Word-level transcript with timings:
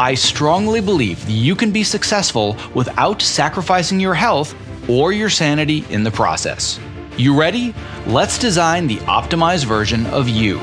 I 0.00 0.14
strongly 0.14 0.80
believe 0.80 1.26
that 1.26 1.32
you 1.32 1.54
can 1.54 1.72
be 1.72 1.84
successful 1.84 2.56
without 2.74 3.20
sacrificing 3.20 4.00
your 4.00 4.14
health 4.14 4.54
or 4.88 5.12
your 5.12 5.28
sanity 5.28 5.84
in 5.90 6.04
the 6.04 6.10
process. 6.10 6.80
You 7.18 7.38
ready? 7.38 7.74
Let's 8.06 8.38
design 8.38 8.86
the 8.86 8.96
optimized 9.00 9.66
version 9.66 10.06
of 10.06 10.26
you. 10.26 10.56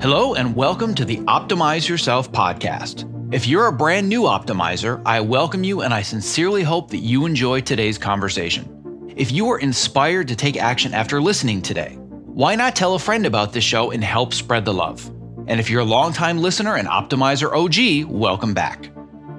Hello, 0.00 0.34
and 0.34 0.54
welcome 0.54 0.94
to 0.94 1.04
the 1.04 1.16
Optimize 1.16 1.88
Yourself 1.88 2.30
podcast. 2.30 3.04
If 3.34 3.48
you're 3.48 3.66
a 3.66 3.72
brand 3.72 4.08
new 4.08 4.22
optimizer, 4.22 5.02
I 5.04 5.22
welcome 5.22 5.64
you 5.64 5.80
and 5.80 5.92
I 5.92 6.02
sincerely 6.02 6.62
hope 6.62 6.88
that 6.92 6.98
you 6.98 7.26
enjoy 7.26 7.62
today's 7.62 7.98
conversation. 7.98 9.12
If 9.16 9.32
you 9.32 9.50
are 9.50 9.58
inspired 9.58 10.28
to 10.28 10.36
take 10.36 10.56
action 10.56 10.94
after 10.94 11.20
listening 11.20 11.62
today, 11.62 11.98
why 12.34 12.54
not 12.54 12.76
tell 12.76 12.94
a 12.94 12.98
friend 12.98 13.26
about 13.26 13.52
this 13.52 13.64
show 13.64 13.90
and 13.90 14.04
help 14.04 14.32
spread 14.32 14.64
the 14.64 14.72
love? 14.72 15.04
And 15.48 15.58
if 15.58 15.68
you're 15.68 15.80
a 15.80 15.84
longtime 15.84 16.38
listener 16.38 16.76
and 16.76 16.86
optimizer 16.86 17.50
OG, 17.52 18.08
welcome 18.08 18.54
back. 18.54 18.86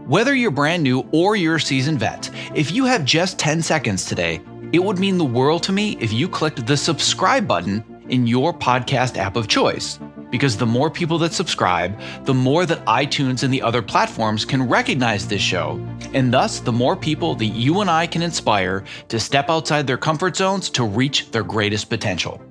Whether 0.08 0.36
you're 0.36 0.52
brand 0.52 0.84
new 0.84 1.08
or 1.14 1.38
you're 1.38 1.56
a 1.56 1.62
seasoned 1.62 2.02
vet, 2.02 2.30
if 2.53 2.69
you 2.69 2.84
have 2.84 3.06
just 3.06 3.39
10 3.39 3.62
seconds 3.62 4.03
today, 4.03 4.42
it 4.73 4.84
would 4.84 5.00
mean 5.00 5.17
the 5.17 5.23
world 5.23 5.64
to 5.64 5.72
me 5.72 5.97
if 6.02 6.12
you 6.12 6.28
clicked 6.28 6.67
the 6.67 6.75
subscribe 6.75 7.47
button 7.47 7.81
in 8.09 8.28
your 8.28 8.53
podcast 8.53 9.16
app 9.17 9.38
of 9.38 9.47
choice 9.47 9.97
because 10.30 10.58
the 10.58 10.66
more 10.66 10.89
people 10.89 11.17
that 11.19 11.34
subscribe, 11.34 11.97
the 12.23 12.34
more 12.34 12.66
that 12.66 12.84
iTunes 12.86 13.44
and 13.44 13.53
the 13.53 13.62
other 13.62 13.81
platforms 13.81 14.45
can 14.45 14.67
recognize 14.67 15.28
this 15.28 15.42
show, 15.42 15.80
and 16.14 16.34
thus 16.34 16.59
the 16.59 16.72
more 16.72 16.95
people 16.95 17.36
that 17.36 17.45
you 17.45 17.81
and 17.81 17.89
I 17.89 18.08
can 18.08 18.22
inspire 18.22 18.84
to 19.09 19.19
step 19.19 19.50
outside 19.50 19.88
their 19.88 19.97
comfort 19.97 20.36
zones 20.36 20.69
to 20.72 20.86
reach 20.86 21.31
their 21.31 21.44
greatest 21.44 21.89
potential. 21.89 22.42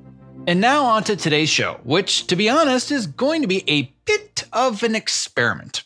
And 0.47 0.61
now 0.61 0.85
on 0.85 1.05
to 1.05 1.17
today's 1.17 1.51
show, 1.51 1.81
which, 1.85 2.27
to 2.29 2.35
be 2.35 2.49
honest, 2.49 2.91
is 2.91 3.07
going 3.07 3.43
to 3.43 3.49
be 3.49 3.63
a 3.69 3.93
bit 4.05 4.45
of 4.53 4.83
an 4.83 4.95
experiment. 4.95 5.85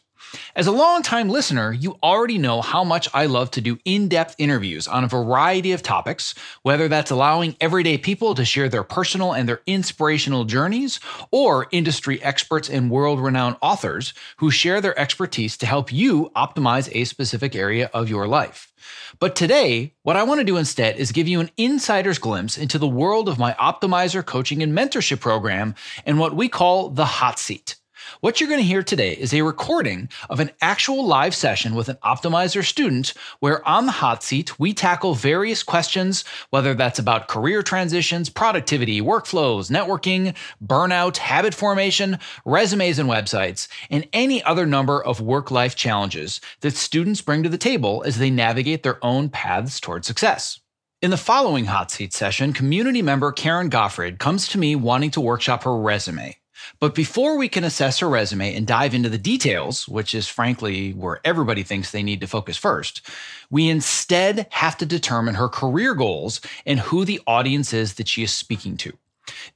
As 0.56 0.66
a 0.66 0.72
long-time 0.72 1.28
listener, 1.28 1.72
you 1.72 1.98
already 2.02 2.38
know 2.38 2.60
how 2.60 2.84
much 2.84 3.08
I 3.12 3.26
love 3.26 3.50
to 3.52 3.60
do 3.60 3.78
in 3.84 4.08
depth 4.08 4.34
interviews 4.38 4.86
on 4.86 5.04
a 5.04 5.08
variety 5.08 5.72
of 5.72 5.82
topics, 5.82 6.34
whether 6.62 6.88
that's 6.88 7.10
allowing 7.10 7.56
everyday 7.60 7.98
people 7.98 8.34
to 8.34 8.44
share 8.44 8.68
their 8.68 8.84
personal 8.84 9.32
and 9.32 9.48
their 9.48 9.62
inspirational 9.66 10.44
journeys, 10.44 11.00
or 11.30 11.66
industry 11.70 12.22
experts 12.22 12.68
and 12.68 12.90
world 12.90 13.20
renowned 13.20 13.56
authors 13.60 14.14
who 14.36 14.50
share 14.50 14.80
their 14.80 14.98
expertise 14.98 15.56
to 15.58 15.66
help 15.66 15.92
you 15.92 16.30
optimize 16.36 16.88
a 16.92 17.04
specific 17.04 17.54
area 17.54 17.90
of 17.92 18.08
your 18.08 18.26
life. 18.26 18.72
But 19.18 19.36
today, 19.36 19.94
what 20.02 20.16
I 20.16 20.24
want 20.24 20.40
to 20.40 20.44
do 20.44 20.56
instead 20.56 20.96
is 20.96 21.12
give 21.12 21.28
you 21.28 21.40
an 21.40 21.50
insider's 21.56 22.18
glimpse 22.18 22.58
into 22.58 22.78
the 22.78 22.88
world 22.88 23.28
of 23.28 23.38
my 23.38 23.54
Optimizer 23.54 24.24
coaching 24.24 24.62
and 24.62 24.76
mentorship 24.76 25.20
program 25.20 25.74
and 26.04 26.18
what 26.18 26.36
we 26.36 26.48
call 26.48 26.90
the 26.90 27.04
hot 27.04 27.38
seat. 27.38 27.76
What 28.20 28.40
you're 28.40 28.48
going 28.48 28.60
to 28.60 28.66
hear 28.66 28.82
today 28.82 29.12
is 29.12 29.34
a 29.34 29.42
recording 29.42 30.08
of 30.30 30.40
an 30.40 30.50
actual 30.60 31.06
live 31.06 31.34
session 31.34 31.74
with 31.74 31.88
an 31.88 31.98
Optimizer 32.04 32.64
student 32.64 33.14
where 33.40 33.66
on 33.68 33.86
the 33.86 33.92
hot 33.92 34.22
seat, 34.22 34.58
we 34.58 34.72
tackle 34.72 35.14
various 35.14 35.62
questions, 35.62 36.24
whether 36.50 36.74
that's 36.74 36.98
about 36.98 37.28
career 37.28 37.62
transitions, 37.62 38.28
productivity, 38.28 39.00
workflows, 39.00 39.70
networking, 39.70 40.34
burnout, 40.64 41.16
habit 41.16 41.54
formation, 41.54 42.18
resumes 42.44 42.98
and 42.98 43.08
websites, 43.08 43.68
and 43.90 44.08
any 44.12 44.42
other 44.44 44.66
number 44.66 45.02
of 45.02 45.20
work 45.20 45.50
life 45.50 45.76
challenges 45.76 46.40
that 46.60 46.74
students 46.74 47.20
bring 47.20 47.42
to 47.42 47.48
the 47.48 47.58
table 47.58 48.02
as 48.06 48.18
they 48.18 48.30
navigate 48.30 48.82
their 48.82 49.04
own 49.04 49.28
paths 49.28 49.80
toward 49.80 50.04
success. 50.04 50.60
In 51.02 51.10
the 51.10 51.16
following 51.18 51.66
hot 51.66 51.90
seat 51.90 52.14
session, 52.14 52.54
community 52.54 53.02
member 53.02 53.30
Karen 53.30 53.68
Goffred 53.68 54.18
comes 54.18 54.48
to 54.48 54.58
me 54.58 54.74
wanting 54.74 55.10
to 55.10 55.20
workshop 55.20 55.64
her 55.64 55.76
resume. 55.76 56.36
But 56.80 56.94
before 56.94 57.36
we 57.36 57.48
can 57.48 57.64
assess 57.64 57.98
her 57.98 58.08
resume 58.08 58.54
and 58.54 58.66
dive 58.66 58.94
into 58.94 59.08
the 59.08 59.18
details, 59.18 59.88
which 59.88 60.14
is 60.14 60.28
frankly 60.28 60.92
where 60.92 61.20
everybody 61.24 61.62
thinks 61.62 61.90
they 61.90 62.02
need 62.02 62.20
to 62.20 62.26
focus 62.26 62.56
first, 62.56 63.02
we 63.50 63.68
instead 63.68 64.46
have 64.50 64.76
to 64.78 64.86
determine 64.86 65.34
her 65.34 65.48
career 65.48 65.94
goals 65.94 66.40
and 66.66 66.80
who 66.80 67.04
the 67.04 67.20
audience 67.26 67.72
is 67.72 67.94
that 67.94 68.08
she 68.08 68.22
is 68.22 68.32
speaking 68.32 68.76
to. 68.78 68.92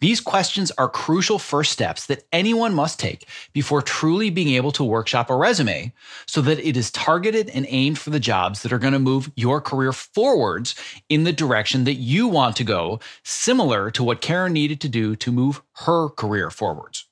These 0.00 0.21
questions 0.21 0.71
are 0.72 0.88
crucial 0.88 1.38
first 1.38 1.72
steps 1.72 2.06
that 2.06 2.25
anyone 2.32 2.75
must 2.75 3.00
take 3.00 3.26
before 3.53 3.82
truly 3.82 4.31
being 4.31 4.54
able 4.54 4.72
to 4.72 4.84
workshop 4.84 5.31
a 5.31 5.37
resume 5.37 5.93
so 6.26 6.41
that 6.43 6.59
it 6.59 6.76
is 6.76 6.91
targeted 6.91 7.50
and 7.50 7.66
aimed 7.69 7.98
for 7.98 8.10
the 8.10 8.21
jobs 8.21 8.62
that 8.62 8.72
are 8.72 8.78
going 8.78 8.93
to 8.93 8.98
move 8.98 9.31
your 9.34 9.60
career 9.60 9.93
forwards 9.93 10.75
in 11.09 11.25
the 11.25 11.32
direction 11.32 11.84
that 11.84 11.94
you 11.94 12.28
want 12.28 12.56
to 12.56 12.65
go, 12.65 13.00
similar 13.25 13.91
to 13.91 14.04
what 14.04 14.21
Karen 14.21 14.53
needed 14.53 14.81
to 14.81 14.88
do 14.88 15.16
to 15.16 15.32
move 15.32 15.62
her 15.87 16.09
career 16.09 16.50
forwards. 16.50 17.07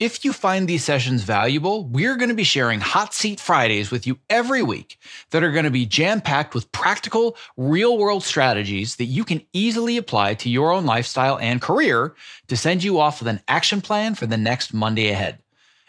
If 0.00 0.24
you 0.24 0.32
find 0.32 0.66
these 0.66 0.82
sessions 0.82 1.24
valuable, 1.24 1.84
we're 1.84 2.16
going 2.16 2.30
to 2.30 2.34
be 2.34 2.42
sharing 2.42 2.80
Hot 2.80 3.12
Seat 3.12 3.38
Fridays 3.38 3.90
with 3.90 4.06
you 4.06 4.18
every 4.30 4.62
week 4.62 4.98
that 5.28 5.44
are 5.44 5.52
going 5.52 5.66
to 5.66 5.70
be 5.70 5.84
jam 5.84 6.22
packed 6.22 6.54
with 6.54 6.72
practical, 6.72 7.36
real 7.58 7.98
world 7.98 8.24
strategies 8.24 8.96
that 8.96 9.04
you 9.04 9.24
can 9.24 9.42
easily 9.52 9.98
apply 9.98 10.32
to 10.36 10.48
your 10.48 10.72
own 10.72 10.86
lifestyle 10.86 11.38
and 11.38 11.60
career 11.60 12.14
to 12.48 12.56
send 12.56 12.82
you 12.82 12.98
off 12.98 13.20
with 13.20 13.28
an 13.28 13.42
action 13.46 13.82
plan 13.82 14.14
for 14.14 14.24
the 14.24 14.38
next 14.38 14.72
Monday 14.72 15.10
ahead. 15.10 15.38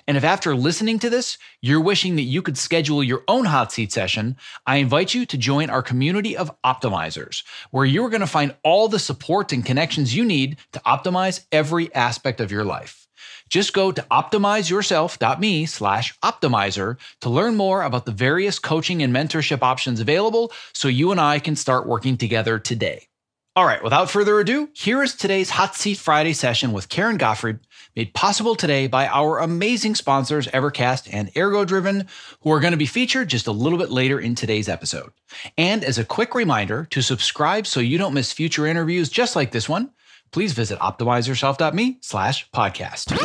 And 0.09 0.17
if 0.17 0.25
after 0.25 0.55
listening 0.55 0.99
to 0.99 1.09
this, 1.09 1.37
you're 1.61 1.79
wishing 1.79 2.17
that 2.17 2.23
you 2.23 2.41
could 2.41 2.57
schedule 2.57 3.01
your 3.01 3.23
own 3.29 3.45
hot 3.45 3.71
seat 3.71 3.93
session, 3.93 4.35
I 4.65 4.77
invite 4.77 5.13
you 5.13 5.25
to 5.27 5.37
join 5.37 5.69
our 5.69 5.81
community 5.81 6.35
of 6.35 6.51
optimizers, 6.65 7.43
where 7.69 7.85
you're 7.85 8.09
going 8.09 8.19
to 8.19 8.27
find 8.27 8.55
all 8.65 8.89
the 8.89 8.99
support 8.99 9.53
and 9.53 9.65
connections 9.65 10.13
you 10.13 10.25
need 10.25 10.57
to 10.73 10.81
optimize 10.81 11.45
every 11.53 11.95
aspect 11.95 12.41
of 12.41 12.51
your 12.51 12.65
life. 12.65 13.07
Just 13.51 13.73
go 13.73 13.91
to 13.91 14.01
optimizeyourself.me 14.09 15.65
slash 15.65 16.17
optimizer 16.23 16.97
to 17.19 17.29
learn 17.29 17.57
more 17.57 17.83
about 17.83 18.05
the 18.05 18.13
various 18.13 18.57
coaching 18.57 19.03
and 19.03 19.13
mentorship 19.13 19.61
options 19.61 19.99
available 19.99 20.53
so 20.73 20.87
you 20.87 21.11
and 21.11 21.19
I 21.19 21.37
can 21.39 21.57
start 21.57 21.85
working 21.85 22.15
together 22.15 22.57
today. 22.57 23.07
All 23.53 23.65
right, 23.65 23.83
without 23.83 24.09
further 24.09 24.39
ado, 24.39 24.69
here 24.73 25.03
is 25.03 25.13
today's 25.13 25.49
Hot 25.49 25.75
Seat 25.75 25.97
Friday 25.97 26.31
session 26.31 26.71
with 26.71 26.87
Karen 26.87 27.17
Goffred, 27.17 27.59
made 27.97 28.13
possible 28.13 28.55
today 28.55 28.87
by 28.87 29.07
our 29.07 29.39
amazing 29.39 29.95
sponsors, 29.95 30.47
Evercast 30.47 31.09
and 31.11 31.29
Ergo 31.35 31.65
Driven, 31.65 32.07
who 32.43 32.51
are 32.53 32.61
going 32.61 32.71
to 32.71 32.77
be 32.77 32.85
featured 32.85 33.27
just 33.27 33.47
a 33.47 33.51
little 33.51 33.77
bit 33.77 33.91
later 33.91 34.17
in 34.17 34.35
today's 34.35 34.69
episode. 34.69 35.11
And 35.57 35.83
as 35.83 35.97
a 35.97 36.05
quick 36.05 36.33
reminder 36.33 36.87
to 36.91 37.01
subscribe 37.01 37.67
so 37.67 37.81
you 37.81 37.97
don't 37.97 38.13
miss 38.13 38.31
future 38.31 38.65
interviews 38.65 39.09
just 39.09 39.35
like 39.35 39.51
this 39.51 39.67
one, 39.67 39.91
please 40.31 40.53
visit 40.53 40.79
optimizeyourself.me 40.79 41.97
slash 42.01 42.49
podcast. 42.51 43.15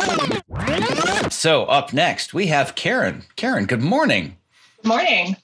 So 1.32 1.64
up 1.64 1.92
next, 1.92 2.34
we 2.34 2.46
have 2.48 2.74
Karen. 2.74 3.24
Karen, 3.36 3.66
good 3.66 3.82
morning. 3.82 4.36
Good 4.82 4.88
morning. 4.88 5.36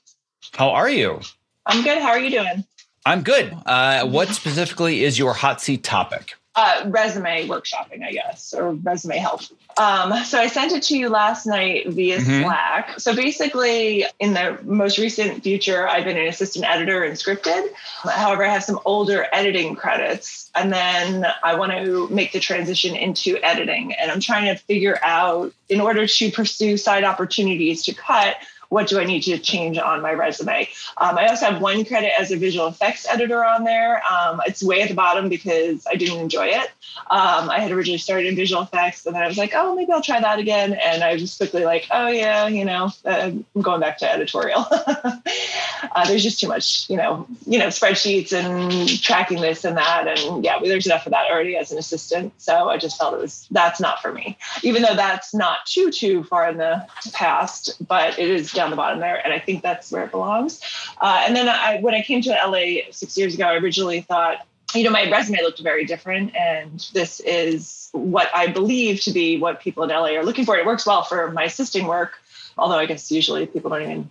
How 0.54 0.70
are 0.70 0.90
you? 0.90 1.20
I'm 1.66 1.82
good. 1.82 1.98
How 1.98 2.10
are 2.10 2.20
you 2.20 2.30
doing? 2.30 2.64
I'm 3.04 3.22
good. 3.22 3.56
Uh, 3.66 4.06
what 4.06 4.28
specifically 4.28 5.02
is 5.04 5.18
your 5.18 5.32
hot 5.32 5.60
seat 5.60 5.82
topic? 5.82 6.34
Uh, 6.54 6.84
resume 6.86 7.48
workshopping, 7.48 8.04
I 8.04 8.12
guess, 8.12 8.52
or 8.52 8.72
resume 8.72 9.16
help. 9.16 9.40
Um, 9.78 10.12
so 10.24 10.38
I 10.38 10.48
sent 10.48 10.72
it 10.72 10.82
to 10.84 10.98
you 10.98 11.08
last 11.08 11.46
night 11.46 11.88
via 11.88 12.18
mm-hmm. 12.18 12.42
Slack. 12.42 13.00
So 13.00 13.16
basically, 13.16 14.04
in 14.20 14.34
the 14.34 14.58
most 14.62 14.98
recent 14.98 15.42
future, 15.42 15.88
I've 15.88 16.04
been 16.04 16.18
an 16.18 16.26
assistant 16.26 16.66
editor 16.66 17.04
in 17.04 17.12
scripted. 17.12 17.68
However, 18.04 18.44
I 18.44 18.48
have 18.48 18.64
some 18.64 18.80
older 18.84 19.26
editing 19.32 19.76
credits, 19.76 20.50
and 20.54 20.70
then 20.70 21.26
I 21.42 21.54
want 21.54 21.72
to 21.72 22.08
make 22.08 22.32
the 22.32 22.40
transition 22.40 22.96
into 22.96 23.38
editing. 23.42 23.94
And 23.94 24.10
I'm 24.10 24.20
trying 24.20 24.54
to 24.54 24.60
figure 24.62 24.98
out, 25.02 25.52
in 25.70 25.80
order 25.80 26.06
to 26.06 26.30
pursue 26.30 26.76
side 26.76 27.04
opportunities 27.04 27.84
to 27.84 27.94
cut, 27.94 28.36
what 28.72 28.88
do 28.88 28.98
I 28.98 29.04
need 29.04 29.20
to 29.24 29.36
change 29.36 29.76
on 29.76 30.00
my 30.00 30.14
resume. 30.14 30.66
Um, 30.96 31.18
I 31.18 31.26
also 31.26 31.44
have 31.44 31.60
one 31.60 31.84
credit 31.84 32.10
as 32.18 32.32
a 32.32 32.38
visual 32.38 32.68
effects 32.68 33.06
editor 33.06 33.44
on 33.44 33.64
there. 33.64 34.02
Um, 34.10 34.40
it's 34.46 34.62
way 34.62 34.80
at 34.80 34.88
the 34.88 34.94
bottom 34.94 35.28
because 35.28 35.86
I 35.86 35.96
didn't 35.96 36.20
enjoy 36.20 36.46
it. 36.46 36.70
Um, 37.10 37.50
I 37.50 37.58
had 37.58 37.70
originally 37.70 37.98
started 37.98 38.28
in 38.28 38.34
visual 38.34 38.62
effects, 38.62 39.04
and 39.04 39.14
then 39.14 39.22
I 39.22 39.28
was 39.28 39.36
like, 39.36 39.52
oh, 39.54 39.74
maybe 39.74 39.92
I'll 39.92 40.00
try 40.00 40.18
that 40.18 40.38
again. 40.38 40.72
And 40.72 41.04
I 41.04 41.12
was 41.12 41.36
quickly 41.36 41.66
like, 41.66 41.86
oh 41.90 42.08
yeah, 42.08 42.48
you 42.48 42.64
know, 42.64 42.90
uh, 43.04 43.10
I'm 43.10 43.44
going 43.60 43.82
back 43.82 43.98
to 43.98 44.10
editorial. 44.10 44.64
uh, 44.70 46.06
there's 46.06 46.22
just 46.22 46.40
too 46.40 46.48
much, 46.48 46.88
you 46.88 46.96
know, 46.96 47.26
you 47.46 47.58
know, 47.58 47.66
spreadsheets 47.66 48.32
and 48.32 48.88
tracking 49.02 49.42
this 49.42 49.66
and 49.66 49.76
that, 49.76 50.08
and 50.08 50.42
yeah, 50.42 50.58
there's 50.64 50.86
enough 50.86 51.04
of 51.04 51.12
that 51.12 51.30
already 51.30 51.56
as 51.56 51.72
an 51.72 51.78
assistant. 51.78 52.32
So 52.38 52.70
I 52.70 52.78
just 52.78 52.96
felt 52.96 53.12
it 53.12 53.20
was 53.20 53.46
that's 53.50 53.80
not 53.80 54.00
for 54.00 54.12
me, 54.12 54.38
even 54.62 54.80
though 54.80 54.96
that's 54.96 55.34
not 55.34 55.66
too 55.66 55.90
too 55.90 56.24
far 56.24 56.48
in 56.48 56.56
the 56.56 56.86
past, 57.12 57.74
but 57.86 58.18
it 58.18 58.30
is 58.30 58.50
down 58.62 58.70
the 58.70 58.76
bottom 58.76 59.00
there, 59.00 59.20
and 59.24 59.32
I 59.32 59.38
think 59.38 59.62
that's 59.62 59.90
where 59.90 60.04
it 60.04 60.10
belongs. 60.10 60.60
Uh, 61.00 61.22
and 61.26 61.34
then 61.36 61.48
I, 61.48 61.80
when 61.80 61.94
I 61.94 62.02
came 62.02 62.22
to 62.22 62.30
LA 62.30 62.90
six 62.90 63.18
years 63.18 63.34
ago, 63.34 63.44
I 63.44 63.56
originally 63.56 64.00
thought 64.00 64.46
you 64.74 64.84
know, 64.84 64.90
my 64.90 65.10
resume 65.10 65.42
looked 65.42 65.60
very 65.60 65.84
different. 65.84 66.34
And 66.34 66.80
this 66.92 67.20
is 67.20 67.88
what 67.92 68.30
I 68.34 68.46
believe 68.46 69.00
to 69.02 69.12
be 69.12 69.38
what 69.38 69.60
people 69.60 69.82
in 69.84 69.90
LA 69.90 70.16
are 70.16 70.24
looking 70.24 70.44
for. 70.44 70.56
It 70.56 70.66
works 70.66 70.86
well 70.86 71.02
for 71.02 71.30
my 71.30 71.44
assisting 71.44 71.86
work, 71.86 72.18
although 72.56 72.78
I 72.78 72.86
guess 72.86 73.10
usually 73.10 73.46
people 73.46 73.70
don't 73.70 73.82
even 73.82 74.10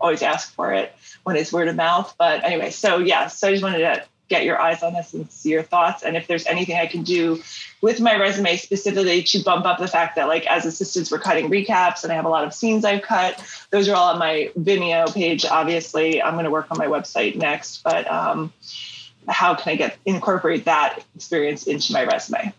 always 0.00 0.22
ask 0.22 0.52
for 0.54 0.72
it 0.72 0.94
when 1.22 1.36
it's 1.36 1.52
word 1.52 1.68
of 1.68 1.76
mouth. 1.76 2.14
But 2.18 2.44
anyway, 2.44 2.70
so 2.70 2.98
yeah, 2.98 3.28
so 3.28 3.48
I 3.48 3.52
just 3.52 3.62
wanted 3.62 3.78
to 3.78 4.02
get 4.32 4.44
your 4.44 4.58
eyes 4.58 4.82
on 4.82 4.94
this 4.94 5.12
and 5.12 5.30
see 5.30 5.50
your 5.50 5.62
thoughts. 5.62 6.02
And 6.02 6.16
if 6.16 6.26
there's 6.26 6.46
anything 6.46 6.76
I 6.76 6.86
can 6.86 7.02
do 7.02 7.42
with 7.82 8.00
my 8.00 8.16
resume 8.18 8.56
specifically 8.56 9.22
to 9.24 9.42
bump 9.42 9.66
up 9.66 9.78
the 9.78 9.86
fact 9.86 10.16
that 10.16 10.26
like 10.26 10.46
as 10.46 10.64
assistants 10.64 11.10
we're 11.10 11.18
cutting 11.18 11.50
recaps 11.50 12.02
and 12.02 12.10
I 12.10 12.16
have 12.16 12.24
a 12.24 12.30
lot 12.30 12.44
of 12.44 12.54
scenes 12.54 12.84
I've 12.84 13.02
cut. 13.02 13.44
Those 13.70 13.88
are 13.88 13.94
all 13.94 14.08
on 14.10 14.18
my 14.18 14.50
Vimeo 14.58 15.12
page. 15.12 15.44
Obviously, 15.44 16.22
I'm 16.22 16.32
going 16.32 16.46
to 16.46 16.50
work 16.50 16.68
on 16.70 16.78
my 16.78 16.86
website 16.86 17.36
next, 17.36 17.82
but 17.84 18.10
um, 18.10 18.52
how 19.28 19.54
can 19.54 19.72
I 19.72 19.76
get 19.76 19.98
incorporate 20.06 20.64
that 20.64 21.04
experience 21.14 21.66
into 21.66 21.92
my 21.92 22.04
resume? 22.04 22.54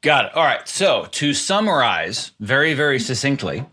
Got 0.00 0.26
it. 0.26 0.34
All 0.34 0.44
right. 0.44 0.66
So 0.66 1.06
to 1.12 1.32
summarize 1.32 2.32
very, 2.40 2.74
very 2.74 2.98
succinctly, 2.98 3.64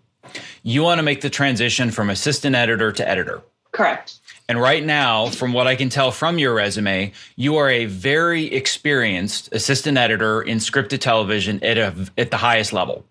you 0.62 0.84
want 0.84 1.00
to 1.00 1.04
make 1.04 1.22
the 1.22 1.30
transition 1.30 1.90
from 1.90 2.10
assistant 2.10 2.56
editor 2.56 2.92
to 2.92 3.08
editor. 3.08 3.42
Correct. 3.72 4.20
And 4.50 4.62
right 4.62 4.84
now, 4.84 5.28
from 5.28 5.52
what 5.52 5.68
I 5.68 5.76
can 5.76 5.90
tell 5.90 6.12
from 6.12 6.40
your 6.40 6.54
resume, 6.54 7.12
you 7.36 7.58
are 7.58 7.70
a 7.70 7.86
very 7.86 8.46
experienced 8.46 9.50
assistant 9.52 9.98
editor 9.98 10.42
in 10.42 10.60
scripted 10.60 11.00
television 11.00 11.62
at 11.64 11.78
a, 11.78 11.94
at 12.18 12.32
the 12.32 12.38
highest 12.38 12.72
level. 12.72 13.06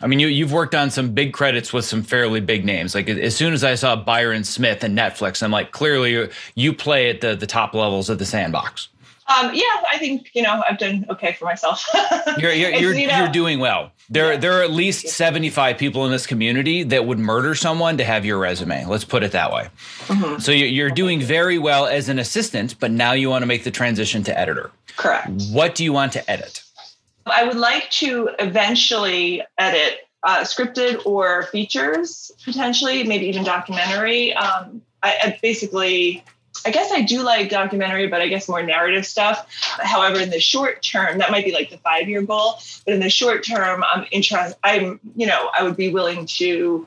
I 0.00 0.06
mean, 0.06 0.20
you 0.20 0.28
you've 0.28 0.52
worked 0.52 0.74
on 0.74 0.90
some 0.90 1.12
big 1.12 1.32
credits 1.32 1.72
with 1.72 1.84
some 1.84 2.02
fairly 2.02 2.40
big 2.40 2.64
names. 2.64 2.94
Like 2.94 3.08
as 3.08 3.34
soon 3.34 3.52
as 3.52 3.64
I 3.64 3.74
saw 3.74 3.96
Byron 3.96 4.44
Smith 4.44 4.84
and 4.84 4.96
Netflix, 4.96 5.42
I'm 5.42 5.50
like, 5.50 5.72
clearly 5.72 6.28
you 6.54 6.72
play 6.72 7.10
at 7.10 7.20
the 7.20 7.34
the 7.34 7.46
top 7.46 7.74
levels 7.74 8.08
of 8.08 8.18
the 8.18 8.24
sandbox. 8.26 8.88
Um, 9.28 9.54
yeah, 9.54 9.64
I 9.92 9.98
think 9.98 10.30
you 10.34 10.42
know 10.42 10.62
I've 10.68 10.78
done 10.78 11.04
okay 11.10 11.34
for 11.34 11.44
myself. 11.44 11.84
you're 12.38 12.52
you're 12.52 12.70
you're, 12.70 12.94
you 12.94 13.06
know, 13.06 13.18
you're, 13.18 13.28
doing 13.28 13.58
well. 13.58 13.92
There 14.08 14.32
yeah. 14.32 14.38
there 14.38 14.52
are 14.58 14.62
at 14.62 14.70
least 14.70 15.08
75 15.08 15.76
people 15.76 16.06
in 16.06 16.10
this 16.10 16.26
community 16.26 16.82
that 16.84 17.06
would 17.06 17.18
murder 17.18 17.54
someone 17.54 17.98
to 17.98 18.04
have 18.04 18.24
your 18.24 18.38
resume. 18.38 18.86
Let's 18.86 19.04
put 19.04 19.22
it 19.22 19.32
that 19.32 19.52
way. 19.52 19.68
Mm-hmm. 20.06 20.38
So 20.38 20.50
you're, 20.50 20.68
you're 20.68 20.90
doing 20.90 21.20
very 21.20 21.58
well 21.58 21.86
as 21.86 22.08
an 22.08 22.18
assistant, 22.18 22.80
but 22.80 22.90
now 22.90 23.12
you 23.12 23.28
want 23.28 23.42
to 23.42 23.46
make 23.46 23.64
the 23.64 23.70
transition 23.70 24.22
to 24.24 24.38
editor. 24.38 24.70
Correct. 24.96 25.30
What 25.52 25.74
do 25.74 25.84
you 25.84 25.92
want 25.92 26.12
to 26.14 26.30
edit? 26.30 26.62
I 27.26 27.44
would 27.44 27.56
like 27.56 27.90
to 27.90 28.30
eventually 28.38 29.42
edit 29.58 30.08
uh, 30.22 30.40
scripted 30.40 31.04
or 31.04 31.44
features, 31.44 32.32
potentially, 32.44 33.04
maybe 33.04 33.26
even 33.26 33.44
documentary. 33.44 34.32
Um, 34.32 34.82
I, 35.02 35.16
I 35.22 35.38
basically 35.42 36.24
I 36.64 36.70
guess 36.70 36.90
I 36.92 37.02
do 37.02 37.22
like 37.22 37.50
documentary, 37.50 38.08
but 38.08 38.20
I 38.20 38.28
guess 38.28 38.48
more 38.48 38.62
narrative 38.62 39.06
stuff. 39.06 39.46
However, 39.80 40.20
in 40.20 40.30
the 40.30 40.40
short 40.40 40.82
term, 40.82 41.18
that 41.18 41.30
might 41.30 41.44
be 41.44 41.52
like 41.52 41.70
the 41.70 41.78
five 41.78 42.08
year 42.08 42.22
goal. 42.22 42.58
But 42.84 42.94
in 42.94 43.00
the 43.00 43.10
short 43.10 43.44
term, 43.44 43.84
I'm 43.84 44.06
interested. 44.10 44.58
I'm, 44.64 45.00
you 45.16 45.26
know, 45.26 45.50
I 45.56 45.62
would 45.62 45.76
be 45.76 45.90
willing 45.90 46.26
to. 46.26 46.86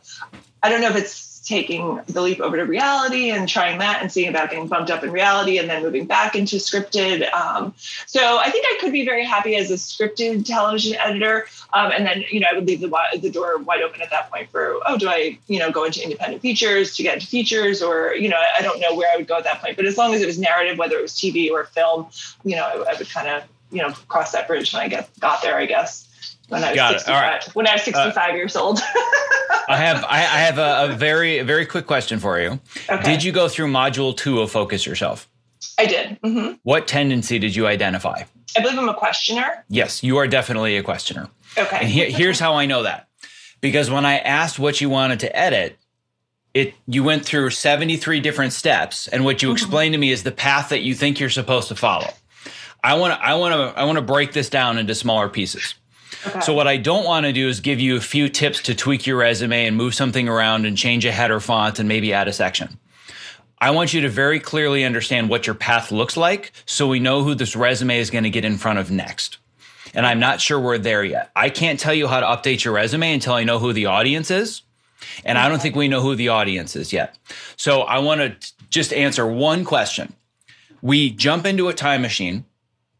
I 0.63 0.69
don't 0.69 0.81
know 0.81 0.89
if 0.89 0.95
it's 0.95 1.30
taking 1.43 1.99
the 2.07 2.21
leap 2.21 2.39
over 2.39 2.57
to 2.57 2.63
reality 2.63 3.31
and 3.31 3.49
trying 3.49 3.79
that 3.79 4.01
and 4.01 4.11
seeing 4.11 4.29
about 4.29 4.51
getting 4.51 4.67
bumped 4.67 4.91
up 4.91 5.03
in 5.03 5.11
reality 5.11 5.57
and 5.57 5.69
then 5.69 5.81
moving 5.81 6.05
back 6.05 6.35
into 6.35 6.57
scripted. 6.57 7.31
Um, 7.33 7.73
so 8.05 8.37
I 8.37 8.51
think 8.51 8.65
I 8.69 8.77
could 8.79 8.91
be 8.91 9.05
very 9.05 9.25
happy 9.25 9.55
as 9.55 9.71
a 9.71 9.75
scripted 9.75 10.45
television 10.45 10.97
editor. 10.99 11.47
Um, 11.73 11.91
and 11.91 12.05
then, 12.05 12.23
you 12.29 12.39
know, 12.39 12.47
I 12.51 12.53
would 12.53 12.67
leave 12.67 12.79
the, 12.79 12.91
the 13.19 13.31
door 13.31 13.57
wide 13.57 13.81
open 13.81 14.01
at 14.01 14.11
that 14.11 14.29
point 14.29 14.51
for, 14.51 14.79
oh, 14.85 14.97
do 14.97 15.09
I, 15.09 15.39
you 15.47 15.57
know, 15.57 15.71
go 15.71 15.83
into 15.83 16.03
independent 16.03 16.43
features 16.43 16.95
to 16.97 17.03
get 17.03 17.15
into 17.15 17.27
features 17.27 17.81
or, 17.81 18.13
you 18.13 18.29
know, 18.29 18.39
I 18.57 18.61
don't 18.61 18.79
know 18.79 18.95
where 18.95 19.09
I 19.11 19.17
would 19.17 19.27
go 19.27 19.37
at 19.37 19.43
that 19.45 19.61
point. 19.61 19.77
But 19.77 19.85
as 19.85 19.97
long 19.97 20.13
as 20.13 20.21
it 20.21 20.27
was 20.27 20.37
narrative, 20.37 20.77
whether 20.77 20.97
it 20.97 21.01
was 21.01 21.13
TV 21.13 21.49
or 21.49 21.65
film, 21.65 22.07
you 22.43 22.55
know, 22.55 22.63
I, 22.63 22.91
I 22.91 22.97
would 22.97 23.09
kind 23.09 23.27
of, 23.27 23.43
you 23.71 23.81
know, 23.81 23.91
cross 24.09 24.33
that 24.33 24.47
bridge 24.47 24.73
when 24.73 24.83
I 24.83 24.89
get 24.89 25.09
got 25.19 25.41
there, 25.41 25.57
I 25.57 25.65
guess 25.65 26.07
when 26.51 26.63
I 26.65 26.71
was 26.71 26.75
Got 26.75 26.91
65, 26.99 27.07
it. 27.07 27.15
All 27.15 27.21
right. 27.21 27.43
when 27.53 27.67
I 27.67 27.73
was 27.73 27.83
65 27.83 28.17
uh, 28.17 28.33
years 28.33 28.55
old. 28.55 28.79
I 29.69 29.77
have 29.77 30.03
I, 30.09 30.17
I 30.17 30.39
have 30.39 30.57
a, 30.57 30.91
a, 30.91 30.95
very 30.95 31.41
very 31.43 31.65
quick 31.65 31.87
question 31.87 32.19
for 32.19 32.39
you. 32.39 32.59
Okay. 32.89 33.03
Did 33.03 33.23
you 33.23 33.31
go 33.31 33.47
through 33.47 33.67
module 33.67 34.15
two 34.15 34.41
of 34.41 34.51
Focus 34.51 34.85
Yourself? 34.85 35.29
I 35.79 35.85
did. 35.85 36.19
Mm-hmm. 36.21 36.55
What 36.63 36.87
tendency 36.87 37.39
did 37.39 37.55
you 37.55 37.67
identify? 37.67 38.23
I 38.57 38.61
believe 38.61 38.77
I'm 38.77 38.89
a 38.89 38.93
questioner. 38.93 39.63
Yes, 39.69 40.03
you 40.03 40.17
are 40.17 40.27
definitely 40.27 40.75
a 40.75 40.83
questioner. 40.83 41.29
Okay. 41.57 41.77
And 41.81 41.87
he, 41.87 42.11
here's 42.11 42.39
how 42.39 42.55
I 42.55 42.65
know 42.65 42.83
that. 42.83 43.07
Because 43.61 43.89
when 43.89 44.05
I 44.05 44.17
asked 44.17 44.59
what 44.59 44.81
you 44.81 44.89
wanted 44.89 45.21
to 45.21 45.35
edit, 45.35 45.77
it 46.53 46.73
you 46.85 47.03
went 47.03 47.23
through 47.23 47.51
73 47.51 48.19
different 48.19 48.51
steps 48.51 49.07
and 49.07 49.23
what 49.23 49.41
you 49.41 49.49
mm-hmm. 49.49 49.55
explained 49.55 49.93
to 49.93 49.97
me 49.97 50.11
is 50.11 50.23
the 50.23 50.33
path 50.33 50.69
that 50.69 50.81
you 50.81 50.95
think 50.95 51.19
you're 51.19 51.29
supposed 51.29 51.69
to 51.69 51.75
follow. 51.75 52.09
I 52.83 52.95
want 52.95 53.13
to 53.13 53.25
I 53.25 53.35
want 53.35 53.53
to 53.53 53.79
I 53.79 53.85
want 53.85 53.97
to 53.97 54.01
break 54.01 54.33
this 54.33 54.49
down 54.49 54.77
into 54.77 54.95
smaller 54.95 55.29
pieces. 55.29 55.75
So 56.41 56.53
what 56.53 56.67
I 56.67 56.77
don't 56.77 57.05
want 57.05 57.25
to 57.25 57.33
do 57.33 57.47
is 57.47 57.59
give 57.59 57.79
you 57.79 57.95
a 57.95 58.01
few 58.01 58.29
tips 58.29 58.61
to 58.63 58.75
tweak 58.75 59.07
your 59.07 59.17
resume 59.17 59.65
and 59.65 59.75
move 59.75 59.95
something 59.95 60.27
around 60.27 60.65
and 60.65 60.77
change 60.77 61.05
a 61.05 61.11
header 61.11 61.39
font 61.39 61.79
and 61.79 61.87
maybe 61.87 62.13
add 62.13 62.27
a 62.27 62.33
section. 62.33 62.79
I 63.59 63.71
want 63.71 63.93
you 63.93 64.01
to 64.01 64.09
very 64.09 64.39
clearly 64.39 64.83
understand 64.83 65.29
what 65.29 65.45
your 65.45 65.55
path 65.55 65.91
looks 65.91 66.17
like 66.17 66.51
so 66.65 66.87
we 66.87 66.99
know 66.99 67.23
who 67.23 67.35
this 67.35 67.55
resume 67.55 67.99
is 67.99 68.09
going 68.09 68.23
to 68.23 68.29
get 68.29 68.45
in 68.45 68.57
front 68.57 68.79
of 68.79 68.89
next. 68.89 69.37
And 69.93 70.05
I'm 70.05 70.19
not 70.19 70.41
sure 70.41 70.59
we're 70.59 70.77
there 70.77 71.03
yet. 71.03 71.31
I 71.35 71.49
can't 71.49 71.79
tell 71.79 71.93
you 71.93 72.07
how 72.07 72.19
to 72.19 72.25
update 72.25 72.63
your 72.63 72.73
resume 72.73 73.13
until 73.13 73.33
I 73.33 73.43
know 73.43 73.59
who 73.59 73.73
the 73.73 73.87
audience 73.87 74.31
is. 74.31 74.63
And 75.25 75.37
I 75.37 75.49
don't 75.49 75.61
think 75.61 75.75
we 75.75 75.87
know 75.87 76.01
who 76.01 76.15
the 76.15 76.29
audience 76.29 76.75
is 76.75 76.93
yet. 76.93 77.17
So 77.55 77.81
I 77.81 77.99
want 77.99 78.21
to 78.21 78.53
just 78.69 78.93
answer 78.93 79.27
one 79.27 79.65
question. 79.65 80.13
We 80.81 81.11
jump 81.11 81.45
into 81.45 81.67
a 81.67 81.73
time 81.73 82.01
machine. 82.01 82.45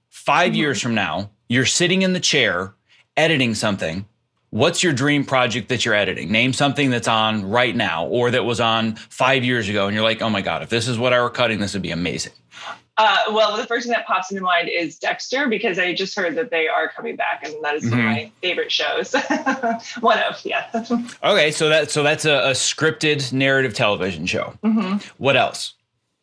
5 0.09 0.49
mm-hmm. 0.49 0.55
years 0.55 0.81
from 0.81 0.93
now, 0.93 1.31
you're 1.47 1.65
sitting 1.65 2.01
in 2.01 2.13
the 2.13 2.19
chair 2.19 2.73
editing 3.21 3.53
something, 3.53 4.05
what's 4.49 4.81
your 4.81 4.93
dream 4.93 5.23
project 5.23 5.69
that 5.69 5.85
you're 5.85 5.93
editing? 5.93 6.31
Name 6.31 6.53
something 6.53 6.89
that's 6.89 7.07
on 7.07 7.47
right 7.47 7.75
now 7.75 8.07
or 8.07 8.31
that 8.31 8.45
was 8.45 8.59
on 8.59 8.95
five 8.95 9.45
years 9.45 9.69
ago. 9.69 9.85
And 9.85 9.93
you're 9.93 10.03
like, 10.03 10.23
oh 10.23 10.29
my 10.29 10.41
God, 10.41 10.63
if 10.63 10.69
this 10.69 10.87
is 10.87 10.97
what 10.97 11.13
I 11.13 11.21
were 11.21 11.29
cutting, 11.29 11.59
this 11.59 11.73
would 11.73 11.83
be 11.83 11.91
amazing. 11.91 12.33
Uh, 12.97 13.17
well, 13.31 13.57
the 13.57 13.65
first 13.65 13.85
thing 13.85 13.93
that 13.93 14.07
pops 14.07 14.31
into 14.31 14.43
mind 14.43 14.69
is 14.69 14.97
Dexter 14.97 15.47
because 15.47 15.77
I 15.77 15.93
just 15.93 16.15
heard 16.15 16.35
that 16.35 16.51
they 16.51 16.67
are 16.67 16.89
coming 16.89 17.15
back, 17.15 17.41
and 17.43 17.63
that 17.63 17.75
is 17.75 17.83
mm-hmm. 17.83 17.91
one 17.91 17.99
of 17.99 18.05
mm-hmm. 18.05 18.23
my 18.25 18.31
favorite 18.41 18.71
shows. 18.71 19.13
one 20.01 20.19
of, 20.19 20.43
yeah. 20.43 20.67
okay, 21.23 21.51
so 21.51 21.69
that 21.69 21.89
so 21.89 22.03
that's 22.03 22.25
a, 22.25 22.49
a 22.49 22.51
scripted 22.51 23.31
narrative 23.33 23.73
television 23.73 24.25
show. 24.25 24.53
Mm-hmm. 24.63 24.97
What 25.17 25.35
else? 25.35 25.73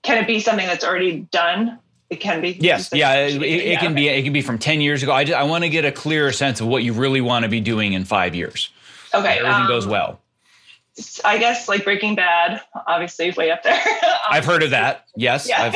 Can 0.03 0.23
it 0.23 0.27
be 0.27 0.39
something 0.39 0.67
that's 0.67 0.85
already 0.85 1.27
done? 1.33 1.79
It 2.11 2.21
can 2.21 2.41
be. 2.41 2.57
Yes, 2.61 2.91
yeah, 2.93 3.27
it, 3.27 3.43
it, 3.43 3.79
can 3.81 3.95
be. 3.95 4.09
It 4.09 4.23
can 4.23 4.33
be 4.33 4.41
from 4.41 4.59
ten 4.59 4.81
years 4.81 5.03
ago. 5.03 5.13
I 5.13 5.25
just, 5.25 5.39
I 5.39 5.43
want 5.43 5.65
to 5.65 5.71
get 5.71 5.85
a 5.85 5.93
clearer 5.93 6.33
sense 6.33 6.61
of 6.61 6.67
what 6.67 6.83
you 6.83 6.95
really 6.95 7.21
want 7.21 7.43
to 7.43 7.51
be 7.51 7.61
doing 7.61 7.93
in 7.93 8.05
five 8.05 8.35
years. 8.35 8.71
Okay, 9.15 9.39
everything 9.39 9.63
um, 9.63 9.69
goes 9.69 9.87
well. 9.87 10.21
I 11.25 11.39
guess 11.39 11.69
like 11.69 11.85
Breaking 11.85 12.15
Bad, 12.15 12.61
obviously 12.87 13.31
way 13.33 13.51
up 13.51 13.63
there. 13.63 13.81
I've 14.31 14.45
heard 14.45 14.63
of 14.63 14.71
that. 14.71 15.07
Yes. 15.17 15.49
Yeah. 15.49 15.73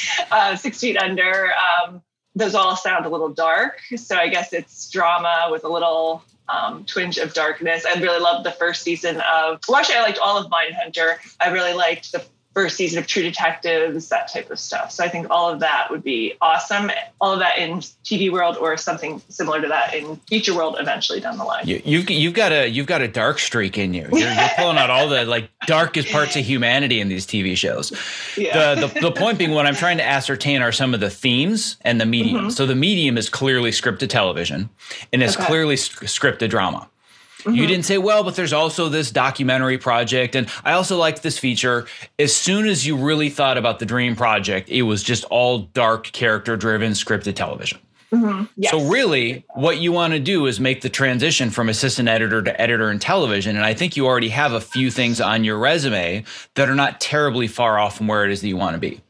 uh, 0.30 0.56
Six 0.56 0.80
Feet 0.80 0.96
Under. 0.96 1.52
Um, 1.52 2.02
those 2.34 2.54
all 2.54 2.76
sound 2.76 3.06
a 3.06 3.08
little 3.08 3.30
dark, 3.30 3.80
so 3.96 4.16
I 4.16 4.28
guess 4.28 4.52
it's 4.52 4.90
drama 4.90 5.48
with 5.50 5.64
a 5.64 5.68
little 5.68 6.22
um, 6.48 6.84
twinge 6.84 7.18
of 7.18 7.32
darkness. 7.34 7.84
I 7.86 7.98
really 8.00 8.20
loved 8.20 8.44
the 8.44 8.52
first 8.52 8.82
season 8.82 9.16
of. 9.20 9.60
Well, 9.68 9.78
actually, 9.78 9.96
I 9.96 10.02
liked 10.02 10.18
all 10.18 10.38
of 10.38 10.50
Mindhunter. 10.50 11.16
I 11.40 11.50
really 11.50 11.72
liked 11.72 12.12
the 12.12 12.24
first 12.56 12.78
season 12.78 12.98
of 12.98 13.06
True 13.06 13.22
Detectives, 13.22 14.08
that 14.08 14.32
type 14.32 14.50
of 14.50 14.58
stuff. 14.58 14.90
So 14.90 15.04
I 15.04 15.10
think 15.10 15.26
all 15.28 15.50
of 15.50 15.60
that 15.60 15.88
would 15.90 16.02
be 16.02 16.32
awesome. 16.40 16.90
All 17.20 17.34
of 17.34 17.40
that 17.40 17.58
in 17.58 17.80
TV 18.02 18.32
world 18.32 18.56
or 18.56 18.78
something 18.78 19.20
similar 19.28 19.60
to 19.60 19.68
that 19.68 19.92
in 19.92 20.16
feature 20.26 20.54
world 20.54 20.76
eventually 20.78 21.20
down 21.20 21.36
the 21.36 21.44
line. 21.44 21.68
You, 21.68 21.82
you've 21.84 22.08
you've 22.08 22.32
got 22.32 22.52
a 22.52 22.66
you've 22.66 22.86
got 22.86 23.02
a 23.02 23.08
dark 23.08 23.40
streak 23.40 23.76
in 23.76 23.92
you. 23.92 24.08
You're, 24.10 24.32
you're 24.32 24.48
pulling 24.56 24.78
out 24.78 24.88
all 24.88 25.06
the 25.06 25.26
like 25.26 25.50
darkest 25.66 26.08
parts 26.08 26.34
of 26.34 26.46
humanity 26.46 26.98
in 26.98 27.08
these 27.08 27.26
TV 27.26 27.58
shows. 27.58 27.92
Yeah. 28.38 28.74
The, 28.74 28.86
the 28.86 29.00
the 29.00 29.12
point 29.12 29.36
being, 29.36 29.50
what 29.50 29.66
I'm 29.66 29.74
trying 29.74 29.98
to 29.98 30.06
ascertain 30.06 30.62
are 30.62 30.72
some 30.72 30.94
of 30.94 31.00
the 31.00 31.10
themes 31.10 31.76
and 31.82 32.00
the 32.00 32.06
medium. 32.06 32.36
Mm-hmm. 32.36 32.50
So 32.50 32.64
the 32.64 32.74
medium 32.74 33.18
is 33.18 33.28
clearly 33.28 33.70
scripted 33.70 34.08
television, 34.08 34.70
and 35.12 35.22
it's 35.22 35.36
okay. 35.36 35.44
clearly 35.44 35.74
scripted 35.74 36.48
drama. 36.48 36.88
Mm-hmm. 37.38 37.54
You 37.54 37.66
didn't 37.66 37.84
say, 37.84 37.98
well, 37.98 38.24
but 38.24 38.34
there's 38.34 38.52
also 38.52 38.88
this 38.88 39.10
documentary 39.10 39.78
project. 39.78 40.34
And 40.34 40.48
I 40.64 40.72
also 40.72 40.96
liked 40.96 41.22
this 41.22 41.38
feature. 41.38 41.86
As 42.18 42.34
soon 42.34 42.66
as 42.66 42.86
you 42.86 42.96
really 42.96 43.28
thought 43.28 43.58
about 43.58 43.78
the 43.78 43.86
dream 43.86 44.16
project, 44.16 44.68
it 44.68 44.82
was 44.82 45.02
just 45.02 45.24
all 45.24 45.58
dark, 45.58 46.04
character 46.12 46.56
driven, 46.56 46.92
scripted 46.92 47.34
television. 47.34 47.78
Mm-hmm. 48.12 48.44
Yes. 48.56 48.70
So, 48.70 48.88
really, 48.88 49.44
what 49.54 49.78
you 49.78 49.90
want 49.92 50.12
to 50.12 50.20
do 50.20 50.46
is 50.46 50.60
make 50.60 50.80
the 50.80 50.88
transition 50.88 51.50
from 51.50 51.68
assistant 51.68 52.08
editor 52.08 52.40
to 52.40 52.60
editor 52.60 52.90
in 52.90 53.00
television. 53.00 53.56
And 53.56 53.64
I 53.64 53.74
think 53.74 53.96
you 53.96 54.06
already 54.06 54.28
have 54.28 54.52
a 54.52 54.60
few 54.60 54.90
things 54.90 55.20
on 55.20 55.42
your 55.42 55.58
resume 55.58 56.24
that 56.54 56.68
are 56.68 56.74
not 56.74 57.00
terribly 57.00 57.48
far 57.48 57.78
off 57.78 57.96
from 57.96 58.06
where 58.06 58.24
it 58.24 58.30
is 58.30 58.42
that 58.42 58.48
you 58.48 58.56
want 58.56 58.74
to 58.74 58.78
be. 58.78 59.00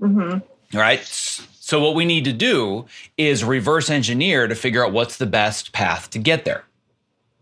Mm-hmm. 0.00 0.78
Right. 0.78 1.04
So, 1.04 1.80
what 1.80 1.96
we 1.96 2.04
need 2.04 2.24
to 2.24 2.32
do 2.32 2.86
is 3.16 3.42
reverse 3.42 3.90
engineer 3.90 4.46
to 4.46 4.54
figure 4.54 4.86
out 4.86 4.92
what's 4.92 5.16
the 5.16 5.26
best 5.26 5.72
path 5.72 6.08
to 6.10 6.20
get 6.20 6.44
there. 6.44 6.65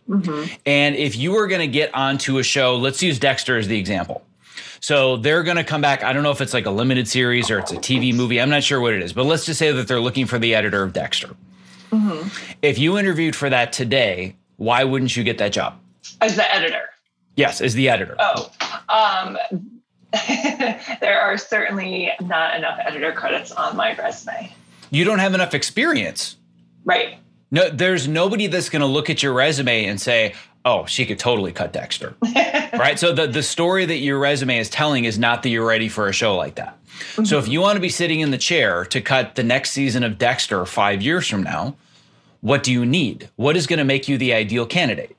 Mm-hmm. 0.08 0.54
And 0.66 0.96
if 0.96 1.16
you 1.16 1.32
were 1.32 1.46
going 1.46 1.61
to 1.61 1.66
get 1.66 1.94
onto 1.94 2.38
a 2.38 2.42
show, 2.42 2.76
let's 2.76 3.02
use 3.02 3.18
Dexter 3.18 3.56
as 3.56 3.68
the 3.68 3.78
example. 3.78 4.25
So 4.80 5.16
they're 5.16 5.42
going 5.42 5.56
to 5.56 5.64
come 5.64 5.80
back. 5.80 6.04
I 6.04 6.12
don't 6.12 6.23
know 6.23 6.30
if 6.30 6.42
it's 6.42 6.52
like 6.52 6.66
a 6.66 6.70
limited 6.70 7.08
series 7.08 7.50
or 7.50 7.58
it's 7.58 7.73
a 7.73 7.76
TV 7.76 8.14
movie. 8.14 8.40
I'm 8.40 8.50
not 8.50 8.62
sure 8.62 8.80
what 8.80 8.92
it 8.92 9.02
is, 9.02 9.14
but 9.14 9.25
let's 9.25 9.46
just 9.46 9.58
say 9.58 9.73
that 9.73 9.88
they're 9.88 10.00
looking 10.00 10.26
for 10.26 10.38
the 10.38 10.54
editor 10.54 10.82
of 10.82 10.92
Dexter. 10.92 11.34
Mm-hmm. 11.90 12.28
If 12.61 12.78
you 12.78 12.99
interviewed 12.99 13.34
for 13.34 13.49
that 13.49 13.73
today, 13.73 14.37
why 14.56 14.84
wouldn't 14.84 15.16
you 15.16 15.25
get 15.25 15.38
that 15.38 15.52
job? 15.52 15.78
As 16.20 16.37
the 16.37 16.54
editor. 16.54 16.90
Yes, 17.37 17.61
as 17.61 17.75
the 17.75 17.88
editor. 17.88 18.16
Oh, 18.18 18.50
um, 18.88 19.38
there 21.00 21.20
are 21.20 21.37
certainly 21.38 22.11
not 22.20 22.56
enough 22.56 22.78
editor 22.84 23.12
credits 23.12 23.52
on 23.52 23.76
my 23.76 23.96
resume. 23.96 24.52
You 24.90 25.04
don't 25.04 25.18
have 25.18 25.34
enough 25.34 25.54
experience. 25.54 26.37
Right. 26.84 27.18
No, 27.54 27.70
there's 27.70 28.08
nobody 28.08 28.49
that's 28.49 28.68
going 28.68 28.80
to 28.80 28.87
look 28.87 29.08
at 29.08 29.23
your 29.23 29.32
resume 29.32 29.84
and 29.84 30.00
say, 30.00 30.34
"Oh, 30.64 30.87
she 30.87 31.06
could 31.06 31.20
totally 31.20 31.52
cut 31.52 31.73
Dexter." 31.73 32.16
right? 32.73 32.99
So 32.99 33.12
the 33.12 33.28
the 33.28 33.44
story 33.44 33.87
that 33.87 33.99
your 33.99 34.18
resume 34.18 34.58
is 34.58 34.68
telling 34.68 35.04
is 35.04 35.20
not 35.20 35.44
that 35.44 35.50
you're 35.50 35.64
ready 35.64 35.88
for 35.88 36.08
a 36.08 36.12
show 36.12 36.37
like 36.37 36.56
that. 36.56 36.76
Mm-hmm. 36.84 37.25
So 37.25 37.38
if 37.38 37.46
you 37.46 37.61
want 37.61 37.76
to 37.76 37.80
be 37.80 37.90
sitting 37.90 38.18
in 38.18 38.32
the 38.32 38.38
chair 38.38 38.84
to 38.87 39.00
cut 39.00 39.37
the 39.37 39.44
next 39.44 39.70
season 39.70 40.02
of 40.02 40.18
Dexter 40.18 40.66
5 40.66 41.00
years 41.00 41.28
from 41.28 41.44
now, 41.44 41.76
what 42.40 42.64
do 42.64 42.73
you 42.73 42.84
need? 42.84 43.30
What 43.37 43.56
is 43.56 43.68
going 43.68 43.78
to 43.78 43.84
make 43.84 44.08
you 44.08 44.18
the 44.18 44.34
ideal 44.34 44.66
candidate? 44.66 45.16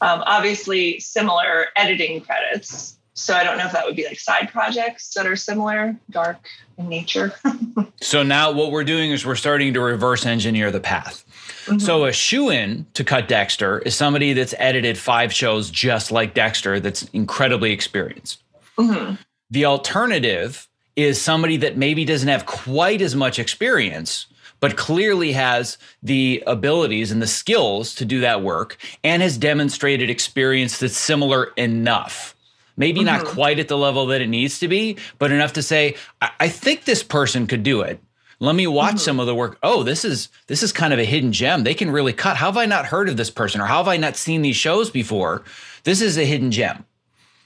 Um, 0.00 0.22
obviously, 0.24 1.00
similar 1.00 1.66
editing 1.76 2.22
credits. 2.22 2.96
So 3.12 3.34
I 3.34 3.44
don't 3.44 3.58
know 3.58 3.66
if 3.66 3.72
that 3.72 3.84
would 3.84 3.96
be 3.96 4.06
like 4.06 4.20
side 4.20 4.48
projects 4.50 5.12
that 5.14 5.26
are 5.26 5.36
similar, 5.36 5.96
dark 6.10 6.38
in 6.78 6.88
nature. 6.88 7.34
so 8.00 8.22
now 8.22 8.52
what 8.52 8.70
we're 8.70 8.84
doing 8.84 9.10
is 9.10 9.26
we're 9.26 9.34
starting 9.34 9.74
to 9.74 9.80
reverse 9.80 10.24
engineer 10.24 10.70
the 10.70 10.80
path. 10.80 11.24
Mm-hmm. 11.68 11.78
So 11.78 12.04
a 12.04 12.12
shoe 12.12 12.50
in 12.50 12.86
to 12.94 13.04
cut 13.04 13.28
Dexter 13.28 13.78
is 13.80 13.94
somebody 13.94 14.32
that's 14.32 14.54
edited 14.58 14.96
five 14.98 15.32
shows 15.32 15.70
just 15.70 16.10
like 16.10 16.34
Dexter 16.34 16.80
that's 16.80 17.04
incredibly 17.12 17.72
experienced. 17.72 18.42
Mm-hmm. 18.76 19.14
The 19.50 19.64
alternative 19.64 20.68
is 20.96 21.20
somebody 21.20 21.56
that 21.58 21.76
maybe 21.76 22.04
doesn't 22.04 22.28
have 22.28 22.46
quite 22.46 23.00
as 23.00 23.14
much 23.14 23.38
experience, 23.38 24.26
but 24.60 24.76
clearly 24.76 25.32
has 25.32 25.78
the 26.02 26.42
abilities 26.46 27.12
and 27.12 27.22
the 27.22 27.26
skills 27.26 27.94
to 27.94 28.04
do 28.04 28.20
that 28.20 28.42
work 28.42 28.76
and 29.04 29.22
has 29.22 29.38
demonstrated 29.38 30.10
experience 30.10 30.78
that's 30.78 30.96
similar 30.96 31.52
enough. 31.56 32.34
Maybe 32.76 33.00
mm-hmm. 33.00 33.06
not 33.06 33.24
quite 33.26 33.58
at 33.58 33.68
the 33.68 33.78
level 33.78 34.06
that 34.06 34.20
it 34.20 34.28
needs 34.28 34.58
to 34.60 34.68
be, 34.68 34.96
but 35.18 35.32
enough 35.32 35.52
to 35.54 35.62
say, 35.62 35.96
I, 36.20 36.30
I 36.40 36.48
think 36.48 36.84
this 36.84 37.02
person 37.02 37.46
could 37.46 37.62
do 37.62 37.82
it. 37.82 38.00
Let 38.40 38.54
me 38.54 38.66
watch 38.66 38.90
mm-hmm. 38.90 38.98
some 38.98 39.20
of 39.20 39.26
the 39.26 39.34
work. 39.34 39.58
Oh, 39.62 39.82
this 39.82 40.04
is 40.04 40.28
this 40.46 40.62
is 40.62 40.72
kind 40.72 40.92
of 40.92 40.98
a 40.98 41.04
hidden 41.04 41.32
gem. 41.32 41.64
They 41.64 41.74
can 41.74 41.90
really 41.90 42.12
cut. 42.12 42.36
How 42.36 42.46
have 42.46 42.56
I 42.56 42.66
not 42.66 42.86
heard 42.86 43.08
of 43.08 43.16
this 43.16 43.30
person 43.30 43.60
or 43.60 43.66
how 43.66 43.78
have 43.78 43.88
I 43.88 43.96
not 43.96 44.16
seen 44.16 44.42
these 44.42 44.56
shows 44.56 44.90
before? 44.90 45.42
This 45.84 46.00
is 46.00 46.16
a 46.16 46.24
hidden 46.24 46.50
gem. 46.50 46.84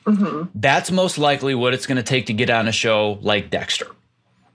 Mm-hmm. 0.04 0.48
That's 0.54 0.90
most 0.90 1.16
likely 1.16 1.54
what 1.54 1.74
it's 1.74 1.86
going 1.86 1.96
to 1.96 2.02
take 2.02 2.26
to 2.26 2.32
get 2.32 2.50
on 2.50 2.68
a 2.68 2.72
show 2.72 3.18
like 3.22 3.50
Dexter. 3.50 3.86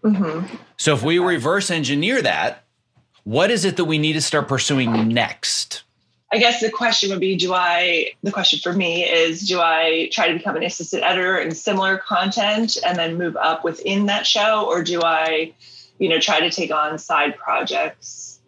Mm-hmm. 0.04 0.56
So 0.78 0.94
if 0.94 1.04
we 1.04 1.20
reverse 1.20 1.72
engineer 1.72 2.22
that, 2.22 2.64
what 3.24 3.50
is 3.50 3.66
it 3.66 3.78
that 3.78 3.86
we 3.86 3.98
need 3.98 4.14
to 4.14 4.22
start 4.22 4.48
pursuing 4.48 5.08
next? 5.08 5.84
I 6.32 6.38
guess 6.38 6.60
the 6.60 6.70
question 6.70 7.10
would 7.10 7.22
be 7.22 7.38
do 7.38 7.54
I, 7.54 8.12
the 8.22 8.32
question 8.32 8.60
for 8.60 8.74
me 8.74 9.06
is 9.06 9.48
do 9.48 9.60
I 9.62 10.10
try 10.12 10.28
to 10.28 10.38
become 10.38 10.58
an 10.58 10.64
assistant 10.64 11.04
editor 11.04 11.38
in 11.38 11.52
similar 11.52 11.98
content 11.98 12.78
and 12.86 12.98
then 12.98 13.18
move 13.18 13.38
up 13.38 13.64
within 13.64 14.08
that 14.08 14.28
show? 14.28 14.66
Or 14.66 14.84
do 14.84 15.02
I 15.02 15.54
you 16.00 16.10
know, 16.10 16.20
try 16.20 16.40
to 16.40 16.50
take 16.50 16.72
on 16.72 16.98
side 16.98 17.38
projects 17.38 18.40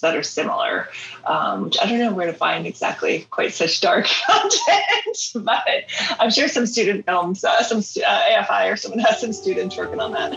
that 0.00 0.16
are 0.16 0.22
similar. 0.22 0.88
Um, 1.24 1.64
which 1.64 1.76
I 1.80 1.86
don't 1.86 1.98
know 1.98 2.12
where 2.12 2.26
to 2.26 2.32
find 2.32 2.66
exactly 2.66 3.26
quite 3.30 3.52
such 3.52 3.80
dark 3.80 4.06
content, 4.26 5.44
but 5.44 5.84
I'm 6.20 6.30
sure 6.30 6.48
some 6.48 6.66
student 6.66 7.04
films, 7.04 7.44
uh, 7.44 7.62
some 7.62 7.78
uh, 7.78 8.20
AFI 8.30 8.72
or 8.72 8.76
someone 8.76 9.00
has 9.00 9.20
some 9.20 9.32
students 9.32 9.76
working 9.76 10.00
on 10.00 10.12
that. 10.12 10.32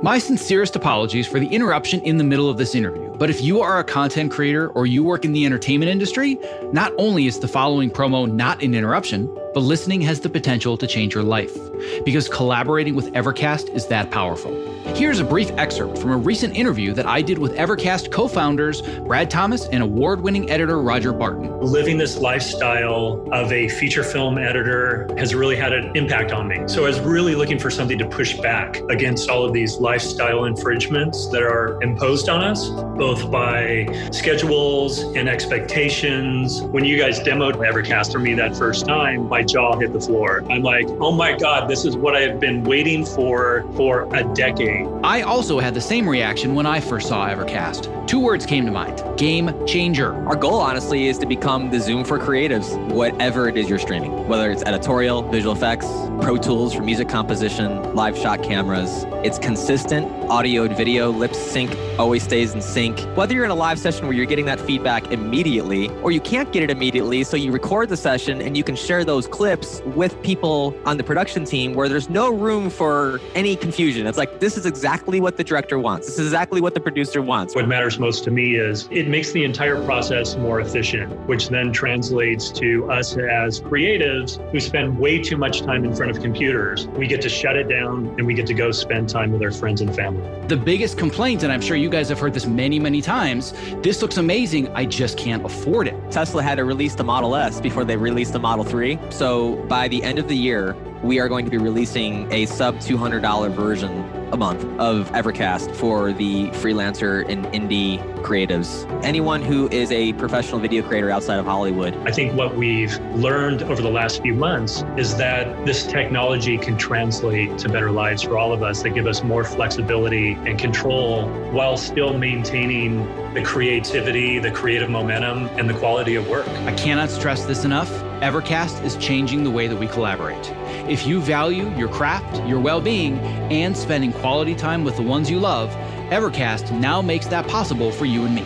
My 0.02 0.18
sincerest 0.18 0.76
apologies 0.76 1.26
for 1.26 1.40
the 1.40 1.46
interruption 1.46 2.00
in 2.02 2.18
the 2.18 2.24
middle 2.24 2.50
of 2.50 2.58
this 2.58 2.74
interview. 2.74 3.15
But 3.18 3.30
if 3.30 3.40
you 3.40 3.62
are 3.62 3.78
a 3.78 3.84
content 3.84 4.30
creator 4.30 4.68
or 4.68 4.84
you 4.84 5.02
work 5.02 5.24
in 5.24 5.32
the 5.32 5.46
entertainment 5.46 5.90
industry, 5.90 6.38
not 6.72 6.92
only 6.98 7.26
is 7.26 7.38
the 7.38 7.48
following 7.48 7.90
promo 7.90 8.30
not 8.30 8.62
an 8.62 8.74
interruption, 8.74 9.26
but 9.54 9.60
listening 9.60 10.02
has 10.02 10.20
the 10.20 10.28
potential 10.28 10.76
to 10.76 10.86
change 10.86 11.14
your 11.14 11.24
life. 11.24 11.56
Because 12.04 12.28
collaborating 12.28 12.94
with 12.94 13.10
Evercast 13.14 13.74
is 13.74 13.86
that 13.86 14.10
powerful. 14.10 14.54
Here's 14.94 15.18
a 15.18 15.24
brief 15.24 15.50
excerpt 15.52 15.98
from 15.98 16.10
a 16.10 16.16
recent 16.16 16.56
interview 16.56 16.92
that 16.94 17.06
I 17.06 17.20
did 17.20 17.38
with 17.38 17.54
Evercast 17.54 18.10
co 18.10 18.28
founders 18.28 18.82
Brad 19.00 19.30
Thomas 19.30 19.66
and 19.66 19.82
award 19.82 20.20
winning 20.20 20.50
editor 20.50 20.80
Roger 20.80 21.12
Barton. 21.12 21.60
Living 21.60 21.98
this 21.98 22.16
lifestyle 22.18 23.26
of 23.32 23.52
a 23.52 23.68
feature 23.68 24.04
film 24.04 24.38
editor 24.38 25.08
has 25.18 25.34
really 25.34 25.56
had 25.56 25.72
an 25.72 25.94
impact 25.96 26.32
on 26.32 26.48
me. 26.48 26.62
So 26.66 26.84
I 26.84 26.88
was 26.88 27.00
really 27.00 27.34
looking 27.34 27.58
for 27.58 27.70
something 27.70 27.98
to 27.98 28.08
push 28.08 28.36
back 28.38 28.80
against 28.88 29.28
all 29.28 29.44
of 29.44 29.52
these 29.52 29.76
lifestyle 29.76 30.44
infringements 30.44 31.28
that 31.30 31.42
are 31.42 31.82
imposed 31.82 32.28
on 32.28 32.42
us, 32.42 32.68
both 33.06 33.30
by 33.30 33.86
schedules 34.10 34.98
and 35.14 35.28
expectations. 35.28 36.60
When 36.60 36.84
you 36.84 36.98
guys 36.98 37.20
demoed 37.20 37.54
Evercast 37.54 38.10
for 38.10 38.18
me 38.18 38.34
that 38.34 38.56
first 38.56 38.84
time, 38.84 39.28
my 39.28 39.44
jaw 39.44 39.78
hit 39.78 39.92
the 39.92 40.00
floor. 40.00 40.44
I'm 40.50 40.64
like, 40.64 40.88
oh 40.98 41.12
my 41.12 41.36
God, 41.38 41.70
this 41.70 41.84
is 41.84 41.96
what 41.96 42.16
I 42.16 42.22
have 42.22 42.40
been 42.40 42.64
waiting 42.64 43.06
for 43.06 43.64
for 43.76 44.12
a 44.12 44.24
decade. 44.34 44.88
I 45.04 45.22
also 45.22 45.60
had 45.60 45.72
the 45.72 45.80
same 45.80 46.08
reaction 46.08 46.56
when 46.56 46.66
I 46.66 46.80
first 46.80 47.06
saw 47.06 47.28
Evercast. 47.28 47.92
Two 48.08 48.18
words 48.18 48.44
came 48.44 48.66
to 48.66 48.72
mind 48.72 49.02
game 49.16 49.66
changer. 49.66 50.12
Our 50.26 50.36
goal, 50.36 50.60
honestly, 50.60 51.06
is 51.06 51.16
to 51.18 51.26
become 51.26 51.70
the 51.70 51.80
Zoom 51.80 52.04
for 52.04 52.18
creatives, 52.18 52.76
whatever 52.92 53.48
it 53.48 53.56
is 53.56 53.68
you're 53.68 53.78
streaming, 53.78 54.28
whether 54.28 54.50
it's 54.50 54.62
editorial, 54.64 55.22
visual 55.22 55.54
effects, 55.54 55.86
Pro 56.20 56.36
Tools 56.36 56.74
for 56.74 56.82
music 56.82 57.08
composition, 57.08 57.94
live 57.94 58.18
shot 58.18 58.42
cameras. 58.42 59.04
It's 59.24 59.38
consistent 59.38 60.10
audio 60.28 60.64
and 60.64 60.76
video, 60.76 61.10
lip 61.10 61.34
sync 61.34 61.76
always 61.98 62.22
stays 62.22 62.54
in 62.54 62.60
sync. 62.60 62.95
Whether 63.14 63.34
you're 63.34 63.44
in 63.44 63.50
a 63.50 63.54
live 63.54 63.78
session 63.78 64.06
where 64.06 64.16
you're 64.16 64.26
getting 64.26 64.46
that 64.46 64.60
feedback 64.60 65.10
immediately, 65.12 65.88
or 66.02 66.10
you 66.10 66.20
can't 66.20 66.52
get 66.52 66.62
it 66.62 66.70
immediately, 66.70 67.24
so 67.24 67.36
you 67.36 67.52
record 67.52 67.88
the 67.88 67.96
session 67.96 68.40
and 68.40 68.56
you 68.56 68.64
can 68.64 68.76
share 68.76 69.04
those 69.04 69.26
clips 69.26 69.80
with 69.94 70.20
people 70.22 70.76
on 70.84 70.96
the 70.96 71.04
production 71.04 71.44
team 71.44 71.74
where 71.74 71.88
there's 71.88 72.08
no 72.08 72.32
room 72.32 72.70
for 72.70 73.20
any 73.34 73.56
confusion. 73.56 74.06
It's 74.06 74.18
like, 74.18 74.40
this 74.40 74.56
is 74.56 74.66
exactly 74.66 75.20
what 75.20 75.36
the 75.36 75.44
director 75.44 75.78
wants. 75.78 76.06
This 76.06 76.18
is 76.18 76.26
exactly 76.26 76.60
what 76.60 76.74
the 76.74 76.80
producer 76.80 77.22
wants. 77.22 77.54
What 77.54 77.68
matters 77.68 77.98
most 77.98 78.24
to 78.24 78.30
me 78.30 78.56
is 78.56 78.88
it 78.90 79.08
makes 79.08 79.32
the 79.32 79.44
entire 79.44 79.82
process 79.84 80.36
more 80.36 80.60
efficient, 80.60 81.12
which 81.26 81.48
then 81.48 81.72
translates 81.72 82.50
to 82.52 82.90
us 82.90 83.16
as 83.16 83.60
creatives 83.60 84.38
who 84.50 84.60
spend 84.60 84.98
way 84.98 85.18
too 85.18 85.36
much 85.36 85.62
time 85.62 85.84
in 85.84 85.94
front 85.94 86.10
of 86.10 86.22
computers. 86.22 86.86
We 86.88 87.06
get 87.06 87.22
to 87.22 87.28
shut 87.28 87.56
it 87.56 87.68
down 87.68 88.14
and 88.18 88.26
we 88.26 88.34
get 88.34 88.46
to 88.46 88.54
go 88.54 88.70
spend 88.72 89.08
time 89.08 89.32
with 89.32 89.42
our 89.42 89.52
friends 89.52 89.80
and 89.80 89.94
family. 89.94 90.28
The 90.48 90.56
biggest 90.56 90.96
complaint, 90.96 91.42
and 91.42 91.52
I'm 91.52 91.60
sure 91.60 91.76
you 91.76 91.90
guys 91.90 92.08
have 92.08 92.20
heard 92.20 92.32
this 92.32 92.46
many, 92.46 92.78
many 92.78 93.02
times 93.02 93.52
this 93.82 94.00
looks 94.00 94.16
amazing. 94.16 94.68
I 94.76 94.84
just 94.84 95.18
can't 95.18 95.44
afford 95.44 95.88
it. 95.88 96.12
Tesla 96.12 96.40
had 96.40 96.54
to 96.54 96.64
release 96.64 96.94
the 96.94 97.02
Model 97.02 97.34
S 97.34 97.60
before 97.60 97.84
they 97.84 97.96
released 97.96 98.32
the 98.32 98.38
Model 98.38 98.64
3. 98.64 98.96
So 99.10 99.56
by 99.66 99.88
the 99.88 100.00
end 100.04 100.20
of 100.20 100.28
the 100.28 100.36
year, 100.36 100.74
we 101.02 101.20
are 101.20 101.28
going 101.28 101.44
to 101.44 101.50
be 101.50 101.58
releasing 101.58 102.30
a 102.32 102.46
sub 102.46 102.76
$200 102.76 103.52
version 103.52 104.04
a 104.32 104.36
month 104.36 104.64
of 104.80 105.10
Evercast 105.12 105.74
for 105.76 106.12
the 106.12 106.48
freelancer 106.48 107.28
and 107.28 107.44
indie 107.46 108.02
creatives. 108.22 108.84
Anyone 109.04 109.40
who 109.40 109.68
is 109.68 109.92
a 109.92 110.12
professional 110.14 110.58
video 110.58 110.82
creator 110.82 111.10
outside 111.10 111.38
of 111.38 111.46
Hollywood. 111.46 111.96
I 112.06 112.10
think 112.10 112.34
what 112.34 112.56
we've 112.56 112.98
learned 113.14 113.62
over 113.62 113.80
the 113.80 113.90
last 113.90 114.22
few 114.22 114.34
months 114.34 114.84
is 114.96 115.16
that 115.16 115.64
this 115.64 115.86
technology 115.86 116.58
can 116.58 116.76
translate 116.76 117.56
to 117.58 117.68
better 117.68 117.90
lives 117.90 118.22
for 118.22 118.36
all 118.36 118.52
of 118.52 118.62
us 118.62 118.82
that 118.82 118.90
give 118.90 119.06
us 119.06 119.22
more 119.22 119.44
flexibility 119.44 120.32
and 120.32 120.58
control 120.58 121.28
while 121.52 121.76
still 121.76 122.18
maintaining 122.18 123.04
the 123.32 123.42
creativity, 123.42 124.38
the 124.38 124.50
creative 124.50 124.90
momentum, 124.90 125.46
and 125.58 125.70
the 125.70 125.74
quality 125.74 126.16
of 126.16 126.28
work. 126.28 126.48
I 126.48 126.72
cannot 126.72 127.10
stress 127.10 127.44
this 127.44 127.64
enough. 127.64 127.90
Evercast 128.22 128.82
is 128.82 128.96
changing 128.96 129.44
the 129.44 129.50
way 129.50 129.66
that 129.66 129.76
we 129.76 129.86
collaborate. 129.86 130.50
If 130.88 131.06
you 131.06 131.20
value 131.20 131.70
your 131.76 131.88
craft, 131.88 132.42
your 132.48 132.58
well 132.58 132.80
being, 132.80 133.18
and 133.50 133.76
spending 133.76 134.10
quality 134.10 134.54
time 134.54 134.84
with 134.84 134.96
the 134.96 135.02
ones 135.02 135.30
you 135.30 135.38
love, 135.38 135.68
Evercast 136.10 136.70
now 136.70 137.02
makes 137.02 137.26
that 137.26 137.46
possible 137.46 137.92
for 137.92 138.06
you 138.06 138.24
and 138.24 138.34
me. 138.34 138.44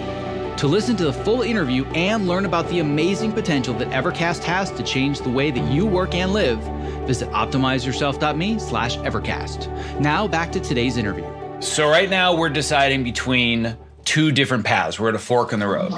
To 0.56 0.66
listen 0.66 0.96
to 0.96 1.04
the 1.04 1.12
full 1.12 1.42
interview 1.42 1.84
and 1.94 2.26
learn 2.26 2.46
about 2.46 2.68
the 2.68 2.80
amazing 2.80 3.32
potential 3.32 3.72
that 3.74 3.88
Evercast 3.90 4.42
has 4.42 4.72
to 4.72 4.82
change 4.82 5.20
the 5.20 5.30
way 5.30 5.52
that 5.52 5.72
you 5.72 5.86
work 5.86 6.16
and 6.16 6.32
live, 6.32 6.58
visit 7.06 7.28
optimizeyourself.me 7.30 8.58
slash 8.58 8.96
Evercast. 8.98 10.00
Now 10.00 10.26
back 10.26 10.50
to 10.52 10.60
today's 10.60 10.96
interview. 10.96 11.24
So 11.60 11.88
right 11.88 12.10
now 12.10 12.36
we're 12.36 12.48
deciding 12.48 13.04
between 13.04 13.76
two 14.04 14.32
different 14.32 14.64
paths. 14.64 14.98
We're 14.98 15.10
at 15.10 15.14
a 15.14 15.20
fork 15.20 15.52
in 15.52 15.60
the 15.60 15.68
road. 15.68 15.92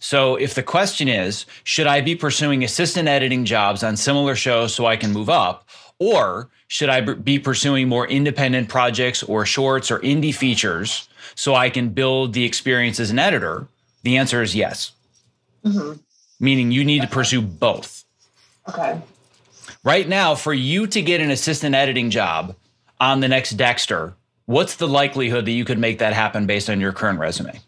So 0.00 0.36
if 0.36 0.54
the 0.54 0.62
question 0.62 1.08
is, 1.08 1.44
should 1.62 1.86
I 1.86 2.00
be 2.00 2.16
pursuing 2.16 2.64
assistant 2.64 3.06
editing 3.06 3.44
jobs 3.44 3.84
on 3.84 3.96
similar 3.96 4.34
shows 4.34 4.74
so 4.74 4.86
I 4.86 4.96
can 4.96 5.12
move 5.12 5.28
up? 5.28 5.68
Or 5.98 6.48
should 6.68 6.88
I 6.88 7.02
be 7.02 7.38
pursuing 7.38 7.88
more 7.88 8.08
independent 8.08 8.70
projects 8.70 9.22
or 9.22 9.44
shorts 9.44 9.90
or 9.90 10.00
indie 10.00 10.34
features 10.34 11.08
so 11.34 11.54
I 11.54 11.68
can 11.68 11.90
build 11.90 12.32
the 12.32 12.44
experience 12.44 12.98
as 12.98 13.10
an 13.10 13.18
editor? 13.18 13.68
The 14.02 14.16
answer 14.16 14.40
is 14.42 14.56
yes. 14.56 14.92
Mm-hmm. 15.64 16.00
Meaning 16.40 16.72
you 16.72 16.84
need 16.84 17.02
to 17.02 17.08
pursue 17.08 17.42
both. 17.42 18.04
Okay. 18.66 19.02
Right 19.84 20.08
now, 20.08 20.34
for 20.34 20.54
you 20.54 20.86
to 20.86 21.02
get 21.02 21.20
an 21.20 21.30
assistant 21.30 21.74
editing 21.74 22.08
job 22.08 22.56
on 22.98 23.20
the 23.20 23.28
next 23.28 23.50
Dexter, 23.52 24.14
what's 24.46 24.76
the 24.76 24.88
likelihood 24.88 25.44
that 25.44 25.52
you 25.52 25.66
could 25.66 25.78
make 25.78 25.98
that 25.98 26.14
happen 26.14 26.46
based 26.46 26.70
on 26.70 26.80
your 26.80 26.92
current 26.92 27.18
resume? 27.18 27.60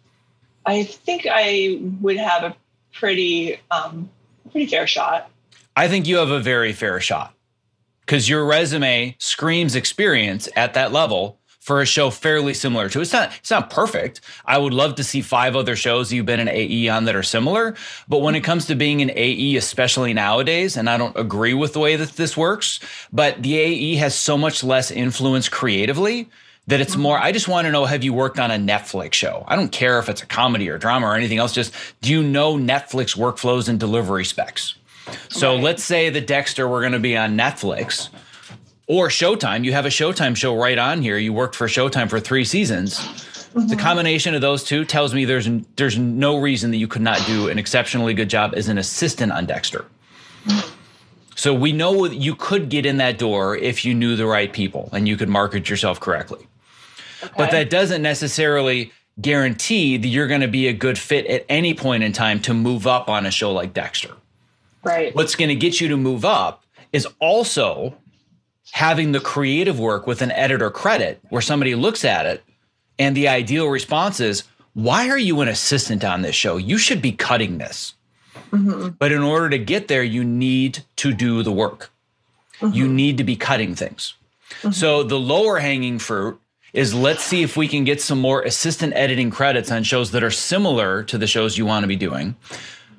I 0.67 0.85
think 0.85 1.27
I 1.31 1.79
would 2.01 2.17
have 2.17 2.45
a 2.45 2.57
pretty 2.93 3.59
um, 3.71 4.11
pretty 4.51 4.67
fair 4.67 4.87
shot. 4.87 5.31
I 5.75 5.89
think 5.89 6.07
you 6.07 6.17
have 6.17 6.31
a 6.31 6.41
very 6.41 6.73
fair 6.73 7.01
shot 7.01 7.35
because 8.01 8.29
your 8.29 8.45
resume 8.45 9.17
screams 9.19 9.75
experience 9.75 10.49
at 10.55 10.75
that 10.75 10.93
level 10.93 11.39
for 11.63 11.81
a 11.81 11.87
show 11.87 12.11
fairly 12.11 12.53
similar 12.53 12.89
to 12.89 13.01
it's 13.01 13.13
not 13.13 13.33
it's 13.39 13.51
not 13.51 13.71
perfect. 13.71 14.21
I 14.45 14.59
would 14.59 14.75
love 14.75 14.97
to 14.97 15.05
see 15.05 15.23
five 15.23 15.55
other 15.55 15.77
shows 15.77 16.13
you've 16.13 16.27
been 16.27 16.41
an 16.41 16.49
AE 16.49 16.89
on 16.89 17.05
that 17.05 17.15
are 17.15 17.23
similar, 17.23 17.75
but 18.09 18.19
when 18.19 18.35
it 18.35 18.41
comes 18.41 18.67
to 18.67 18.75
being 18.75 19.01
an 19.01 19.13
AE 19.15 19.57
especially 19.57 20.13
nowadays 20.13 20.77
and 20.77 20.91
I 20.91 20.99
don't 20.99 21.17
agree 21.17 21.55
with 21.55 21.73
the 21.73 21.79
way 21.79 21.97
that 21.97 22.11
this 22.11 22.37
works, 22.37 22.81
but 23.13 23.43
the 23.43 23.57
AE 23.57 23.95
has 23.97 24.15
so 24.15 24.37
much 24.37 24.65
less 24.65 24.91
influence 24.91 25.49
creatively 25.49 26.29
that 26.67 26.81
it's 26.81 26.97
more 26.97 27.19
i 27.19 27.33
just 27.33 27.49
want 27.49 27.67
to 27.67 27.73
know 27.73 27.85
have 27.85 28.05
you 28.05 28.13
worked 28.13 28.39
on 28.39 28.51
a 28.51 28.57
netflix 28.57 29.15
show 29.15 29.45
i 29.49 29.57
don't 29.57 29.73
care 29.73 29.99
if 29.99 30.09
it's 30.09 30.23
a 30.23 30.27
comedy 30.27 30.69
or 30.69 30.79
drama 30.79 31.07
or 31.07 31.15
anything 31.15 31.39
else 31.39 31.53
just 31.53 31.75
do 32.01 32.11
you 32.11 32.23
know 32.23 32.55
netflix 32.55 33.17
workflows 33.17 33.69
and 33.69 33.81
delivery 33.81 34.25
specs 34.25 34.77
so 35.29 35.55
right. 35.55 35.63
let's 35.63 35.83
say 35.83 36.11
the 36.11 36.21
dexter 36.21 36.69
we're 36.69 36.81
going 36.81 36.93
to 36.93 36.99
be 36.99 37.17
on 37.17 37.37
netflix 37.37 38.09
or 38.87 39.09
Showtime. 39.09 39.65
You 39.65 39.73
have 39.73 39.87
a 39.87 39.91
Showtime 39.91 40.37
show 40.37 40.55
right 40.55 40.79
on 40.79 41.01
here. 41.03 41.17
You 41.17 41.33
worked 41.33 41.55
for 41.55 41.67
Showtime 41.67 42.11
for 42.11 42.21
three 42.21 42.45
seasons. 42.45 42.99
Mm-hmm. 42.99 43.69
The 43.69 43.77
combination 43.77 44.35
of 44.35 44.41
those 44.41 44.65
two 44.65 44.85
tells 44.85 45.15
me 45.15 45.25
there's 45.25 45.49
there's 45.77 45.99
no 45.99 46.39
reason 46.39 46.71
that 46.71 46.79
you 46.79 46.89
could 46.89 47.03
not 47.03 47.25
do 47.27 47.49
an 47.49 47.59
exceptionally 47.59 48.15
good 48.15 48.29
job 48.29 48.55
as 48.57 48.69
an 48.69 48.79
assistant 48.79 49.33
on 49.33 49.47
Dexter. 49.47 49.85
So 51.35 51.55
we 51.55 51.73
know 51.73 52.05
you 52.05 52.35
could 52.35 52.69
get 52.69 52.87
in 52.87 52.99
that 52.99 53.19
door 53.19 53.57
if 53.57 53.85
you 53.85 53.95
knew 53.95 54.17
the 54.17 54.27
right 54.27 54.53
people 54.53 54.89
and 54.93 55.09
you 55.09 55.17
could 55.17 55.29
market 55.29 55.69
yourself 55.69 55.99
correctly. 55.99 56.47
Okay. 57.23 57.33
But 57.37 57.51
that 57.53 57.71
doesn't 57.71 58.03
necessarily 58.03 58.93
guarantee 59.21 59.97
that 59.97 60.09
you're 60.09 60.27
going 60.27 60.41
to 60.41 60.49
be 60.49 60.69
a 60.69 60.73
good 60.73 60.99
fit 60.99 61.27
at 61.27 61.45
any 61.49 61.75
point 61.75 62.03
in 62.03 62.13
time 62.13 62.41
to 62.41 62.55
move 62.55 62.87
up 62.87 63.09
on 63.09 63.27
a 63.27 63.31
show 63.31 63.53
like 63.53 63.75
Dexter. 63.75 64.15
Right. 64.83 65.15
What's 65.15 65.37
going 65.37 65.51
to 65.51 65.55
get 65.55 65.81
you 65.81 65.89
to 65.89 65.97
move 65.97 66.25
up 66.25 66.65
is 66.93 67.07
also 67.21 67.95
having 68.73 69.13
the 69.13 69.21
creative 69.21 69.79
work 69.79 70.07
with 70.07 70.23
an 70.23 70.31
editor 70.33 70.71
credit 70.71 71.21
where 71.29 71.43
somebody 71.43 71.75
looks 71.75 72.05
at 72.05 72.27
it 72.27 72.43
and 72.99 73.17
the 73.17 73.29
ideal 73.29 73.69
response 73.69 74.19
is, 74.19 74.45
why 74.75 75.09
are 75.11 75.19
you 75.19 75.41
an 75.41 75.49
assistant 75.49 76.05
on 76.05 76.23
this 76.23 76.35
show? 76.35 76.57
You 76.57 76.79
should 76.79 77.03
be 77.03 77.13
cutting 77.13 77.59
this. 77.59 77.95
Mm-hmm. 78.51 78.89
But 78.99 79.13
in 79.13 79.23
order 79.23 79.51
to 79.51 79.59
get 79.59 79.89
there, 79.89 80.03
you 80.03 80.25
need 80.25 80.85
to 80.97 81.13
do 81.13 81.43
the 81.43 81.53
work. 81.53 81.91
Mm-hmm. 82.61 82.75
You 82.75 82.89
need 82.89 83.19
to 83.19 83.25
be 83.25 83.37
cutting 83.37 83.75
things. 83.75 84.15
Mm-hmm. 84.61 84.71
So 84.71 85.03
the 85.03 85.19
lower 85.19 85.59
hanging 85.59 85.99
fruit 85.99 86.41
is 86.73 86.95
let's 86.95 87.23
see 87.23 87.43
if 87.43 87.57
we 87.57 87.69
can 87.69 87.85
get 87.85 88.01
some 88.01 88.21
more 88.21 88.43
assistant 88.43 88.95
editing 88.95 89.31
credits 89.31 89.71
on 89.71 89.83
shows 89.83 90.11
that 90.13 90.23
are 90.23 90.31
similar 90.31 91.03
to 91.05 91.19
the 91.19 91.27
shows 91.27 91.59
you 91.59 91.67
want 91.67 91.83
to 91.83 91.89
be 91.89 91.97
doing. 91.97 92.35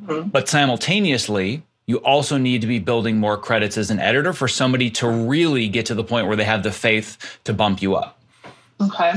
Mm-hmm. 0.06 0.30
But 0.30 0.48
simultaneously, 0.48 1.64
you 1.86 1.98
also 1.98 2.38
need 2.38 2.62
to 2.62 2.68
be 2.68 2.80
building 2.80 3.18
more 3.18 3.38
credits 3.38 3.78
as 3.78 3.90
an 3.90 4.00
editor 4.00 4.32
for 4.32 4.48
somebody 4.48 4.90
to 4.92 5.10
really 5.10 5.68
get 5.68 5.86
to 5.88 5.96
the 5.96 6.04
point 6.04 6.28
where 6.28 6.36
they 6.36 6.44
have 6.44 6.64
the 6.64 6.72
faith 6.72 7.40
to 7.44 7.54
bump 7.54 7.82
you 7.82 7.96
up. 7.96 8.20
Okay. 8.80 9.14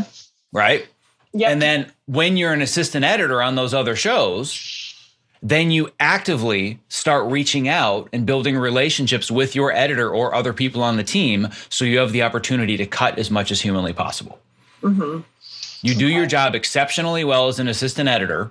Right? 0.53 0.87
Yeah. 1.33 1.51
And 1.51 1.61
then 1.61 1.93
when 2.07 2.37
you're 2.37 2.53
an 2.53 2.63
assistant 2.63 3.05
editor 3.05 3.43
on 3.43 3.57
those 3.57 3.75
other 3.75 3.95
shows, 3.95 4.95
then 5.43 5.71
you 5.71 5.93
actively 6.01 6.81
start 6.89 7.31
reaching 7.31 7.69
out 7.69 8.09
and 8.13 8.27
building 8.27 8.57
relationships 8.57 9.31
with 9.31 9.55
your 9.55 9.71
editor 9.71 10.11
or 10.11 10.35
other 10.35 10.53
people 10.53 10.83
on 10.83 10.97
the 10.97 11.05
team 11.05 11.49
so 11.69 11.85
you 11.85 11.99
have 11.99 12.13
the 12.13 12.23
opportunity 12.23 12.77
to 12.77 12.87
cut 12.87 13.19
as 13.19 13.31
much 13.31 13.51
as 13.51 13.61
humanly 13.61 13.93
possible. 13.93 14.41
Mm-hmm. 14.87 15.21
You 15.83 15.95
do 15.95 16.07
your 16.07 16.27
job 16.27 16.55
exceptionally 16.55 17.25
well 17.25 17.49
as 17.49 17.59
an 17.59 17.69
assistant 17.69 18.09
editor, 18.09 18.51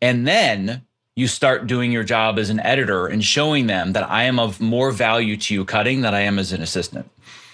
and 0.00 0.26
then 0.26 0.82
you 1.16 1.26
start 1.26 1.66
doing 1.66 1.90
your 1.92 2.04
job 2.04 2.38
as 2.38 2.50
an 2.50 2.60
editor 2.60 3.06
and 3.06 3.24
showing 3.24 3.66
them 3.66 3.92
that 3.92 4.08
I 4.08 4.24
am 4.24 4.38
of 4.38 4.60
more 4.60 4.90
value 4.90 5.36
to 5.36 5.54
you 5.54 5.64
cutting 5.64 6.02
than 6.02 6.14
I 6.14 6.20
am 6.20 6.38
as 6.38 6.52
an 6.52 6.62
assistant. 6.62 7.10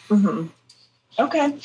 Mm-hmm. 0.08 0.46
Okay. 1.18 1.58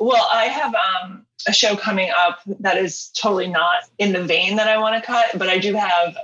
Well, 0.00 0.26
I 0.32 0.46
have 0.46 0.74
um, 0.74 1.26
a 1.46 1.52
show 1.52 1.76
coming 1.76 2.10
up 2.16 2.40
that 2.60 2.78
is 2.78 3.08
totally 3.08 3.48
not 3.48 3.84
in 3.98 4.12
the 4.12 4.24
vein 4.24 4.56
that 4.56 4.68
I 4.68 4.78
want 4.78 5.00
to 5.00 5.06
cut, 5.06 5.38
but 5.38 5.48
I 5.48 5.58
do 5.58 5.74
have 5.74 6.16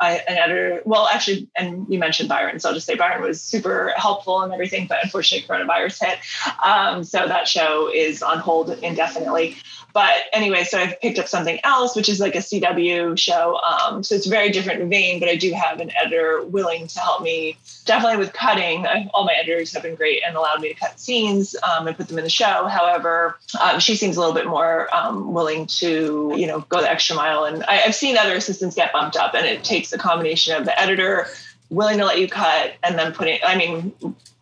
I, 0.00 0.16
an 0.28 0.36
editor. 0.36 0.82
Well, 0.84 1.06
actually, 1.06 1.48
and 1.56 1.86
you 1.88 1.98
mentioned 1.98 2.28
Byron, 2.28 2.58
so 2.60 2.68
I'll 2.68 2.74
just 2.74 2.86
say 2.86 2.96
Byron 2.96 3.22
was 3.22 3.40
super 3.40 3.92
helpful 3.96 4.42
and 4.42 4.52
everything, 4.52 4.86
but 4.86 4.98
unfortunately, 5.02 5.46
coronavirus 5.46 6.04
hit, 6.04 6.18
um, 6.62 7.04
so 7.04 7.26
that 7.26 7.46
show 7.48 7.90
is 7.92 8.22
on 8.22 8.38
hold 8.38 8.70
indefinitely. 8.82 9.56
But 9.94 10.12
anyway, 10.32 10.64
so 10.64 10.78
I've 10.78 11.00
picked 11.00 11.20
up 11.20 11.28
something 11.28 11.60
else, 11.62 11.94
which 11.94 12.08
is 12.08 12.18
like 12.18 12.34
a 12.34 12.38
CW 12.38 13.16
show. 13.16 13.58
Um, 13.58 14.02
so 14.02 14.16
it's 14.16 14.26
a 14.26 14.30
very 14.30 14.50
different 14.50 14.90
vein, 14.90 15.20
but 15.20 15.28
I 15.28 15.36
do 15.36 15.52
have 15.52 15.78
an 15.78 15.92
editor 15.96 16.42
willing 16.44 16.88
to 16.88 16.98
help 16.98 17.22
me 17.22 17.56
definitely 17.84 18.16
with 18.16 18.32
cutting. 18.32 18.86
I, 18.86 19.08
all 19.14 19.24
my 19.24 19.34
editors 19.34 19.72
have 19.72 19.84
been 19.84 19.94
great 19.94 20.22
and 20.26 20.36
allowed 20.36 20.60
me 20.60 20.70
to 20.70 20.74
cut 20.74 20.98
scenes 20.98 21.54
um, 21.62 21.86
and 21.86 21.96
put 21.96 22.08
them 22.08 22.18
in 22.18 22.24
the 22.24 22.30
show. 22.30 22.66
However, 22.66 23.38
um, 23.60 23.78
she 23.78 23.94
seems 23.94 24.16
a 24.16 24.20
little 24.20 24.34
bit 24.34 24.48
more 24.48 24.92
um, 24.94 25.32
willing 25.32 25.66
to, 25.66 26.34
you 26.36 26.48
know, 26.48 26.60
go 26.68 26.80
the 26.80 26.90
extra 26.90 27.14
mile. 27.14 27.44
And 27.44 27.62
I, 27.64 27.82
I've 27.82 27.94
seen 27.94 28.16
other 28.16 28.34
assistants 28.34 28.74
get 28.74 28.92
bumped 28.92 29.16
up, 29.16 29.34
and 29.34 29.46
it 29.46 29.62
takes 29.62 29.83
a 29.92 29.98
combination 29.98 30.54
of 30.56 30.64
the 30.64 30.78
editor 30.78 31.26
willing 31.70 31.98
to 31.98 32.04
let 32.04 32.18
you 32.18 32.28
cut 32.28 32.74
and 32.82 32.98
then 32.98 33.12
putting, 33.12 33.38
I 33.44 33.56
mean, 33.56 33.92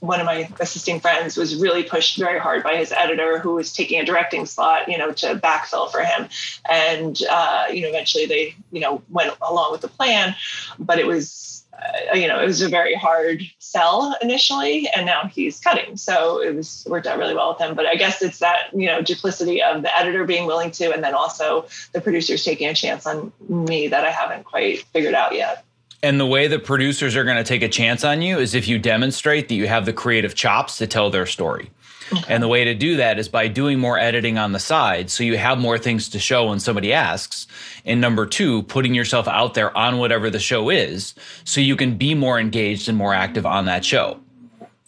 one 0.03 0.19
of 0.19 0.27
my 0.27 0.51
assisting 0.59 0.99
friends 0.99 1.37
was 1.37 1.55
really 1.55 1.85
pushed 1.85 2.19
very 2.19 2.41
hard 2.41 2.65
by 2.65 2.75
his 2.75 2.91
editor 2.91 3.39
who 3.39 3.55
was 3.55 3.73
taking 3.73 4.01
a 4.01 4.05
directing 4.05 4.47
slot 4.47 4.89
you 4.89 4.99
know 4.99 5.13
to 5.13 5.37
backfill 5.37 5.91
for 5.91 6.01
him. 6.01 6.29
And 6.69 7.17
uh, 7.31 7.67
you 7.73 7.83
know 7.83 7.89
eventually 7.89 8.27
they 8.27 8.57
you 8.73 8.81
know 8.81 9.01
went 9.11 9.33
along 9.41 9.71
with 9.71 9.81
the 9.81 9.89
plan 9.89 10.35
but 10.79 10.99
it 10.99 11.07
was 11.07 11.52
uh, 11.73 12.15
you 12.15 12.29
know 12.29 12.41
it 12.41 12.47
was 12.47 12.63
a 12.63 12.69
very 12.69 12.95
hard 12.95 13.43
sell 13.59 14.17
initially 14.23 14.89
and 14.95 15.07
now 15.07 15.31
he's 15.33 15.59
cutting. 15.61 15.97
So 15.97 16.41
it 16.41 16.55
was 16.55 16.87
worked 16.89 17.07
out 17.07 17.19
really 17.19 17.35
well 17.35 17.51
with 17.53 17.61
him. 17.61 17.75
But 17.75 17.87
i 17.87 17.95
guess 17.95 18.23
it's 18.23 18.39
that 18.41 18.69
you 18.73 18.87
know 18.87 19.03
duplicity 19.03 19.63
of 19.63 19.83
the 19.83 19.99
editor 19.99 20.25
being 20.25 20.47
willing 20.47 20.71
to 20.73 20.93
and 20.93 21.03
then 21.03 21.15
also 21.15 21.67
the 21.93 22.01
producers 22.01 22.45
taking 22.45 22.69
a 22.69 22.75
chance 22.75 23.07
on 23.07 23.33
me 23.49 23.89
that 23.89 24.05
i 24.05 24.11
haven't 24.11 24.45
quite 24.45 24.81
figured 24.93 25.15
out 25.15 25.35
yet. 25.35 25.65
And 26.05 26.19
the 26.19 26.27
way 26.27 26.49
the 26.49 26.59
producers 26.59 27.15
are 27.15 27.23
going 27.23 27.37
to 27.37 27.45
take 27.45 27.63
a 27.63 27.69
chance 27.69 28.03
on 28.03 28.23
you 28.23 28.39
is 28.39 28.57
if 28.57 28.67
you 28.67 28.79
demonstrate 28.79 29.49
that 29.49 29.55
you 29.55 29.69
have 29.69 29.87
the 29.87 29.93
creative 29.93 30.35
chops 30.35 30.79
to 30.79 30.87
tell 30.89 31.11
their 31.11 31.27
story. 31.27 31.71
Okay. 32.12 32.35
And 32.35 32.42
the 32.42 32.48
way 32.48 32.64
to 32.64 32.75
do 32.75 32.96
that 32.96 33.18
is 33.18 33.29
by 33.29 33.48
doing 33.48 33.79
more 33.79 33.98
editing 33.98 34.38
on 34.38 34.53
the 34.53 34.59
side 34.59 35.11
so 35.11 35.25
you 35.25 35.38
have 35.38 35.59
more 35.59 35.79
things 35.79 36.09
to 36.11 36.18
show 36.18 36.48
when 36.48 36.61
somebody 36.61 36.92
asks. 36.92 37.46
And 37.85 38.01
number 38.01 38.27
two, 38.27 38.62
putting 38.64 38.94
yourself 38.94 39.27
out 39.27 39.55
there 39.55 39.77
on 39.77 39.98
whatever 39.98 40.31
the 40.31 40.38
show 40.38 40.70
is 40.70 41.14
so 41.44 41.61
you 41.61 41.77
can 41.77 41.96
be 41.96 42.14
more 42.14 42.38
engaged 42.38 42.88
and 42.88 42.98
more 42.98 43.14
active 43.14 43.46
on 43.46 43.64
that 43.66 43.85
show. 43.85 44.20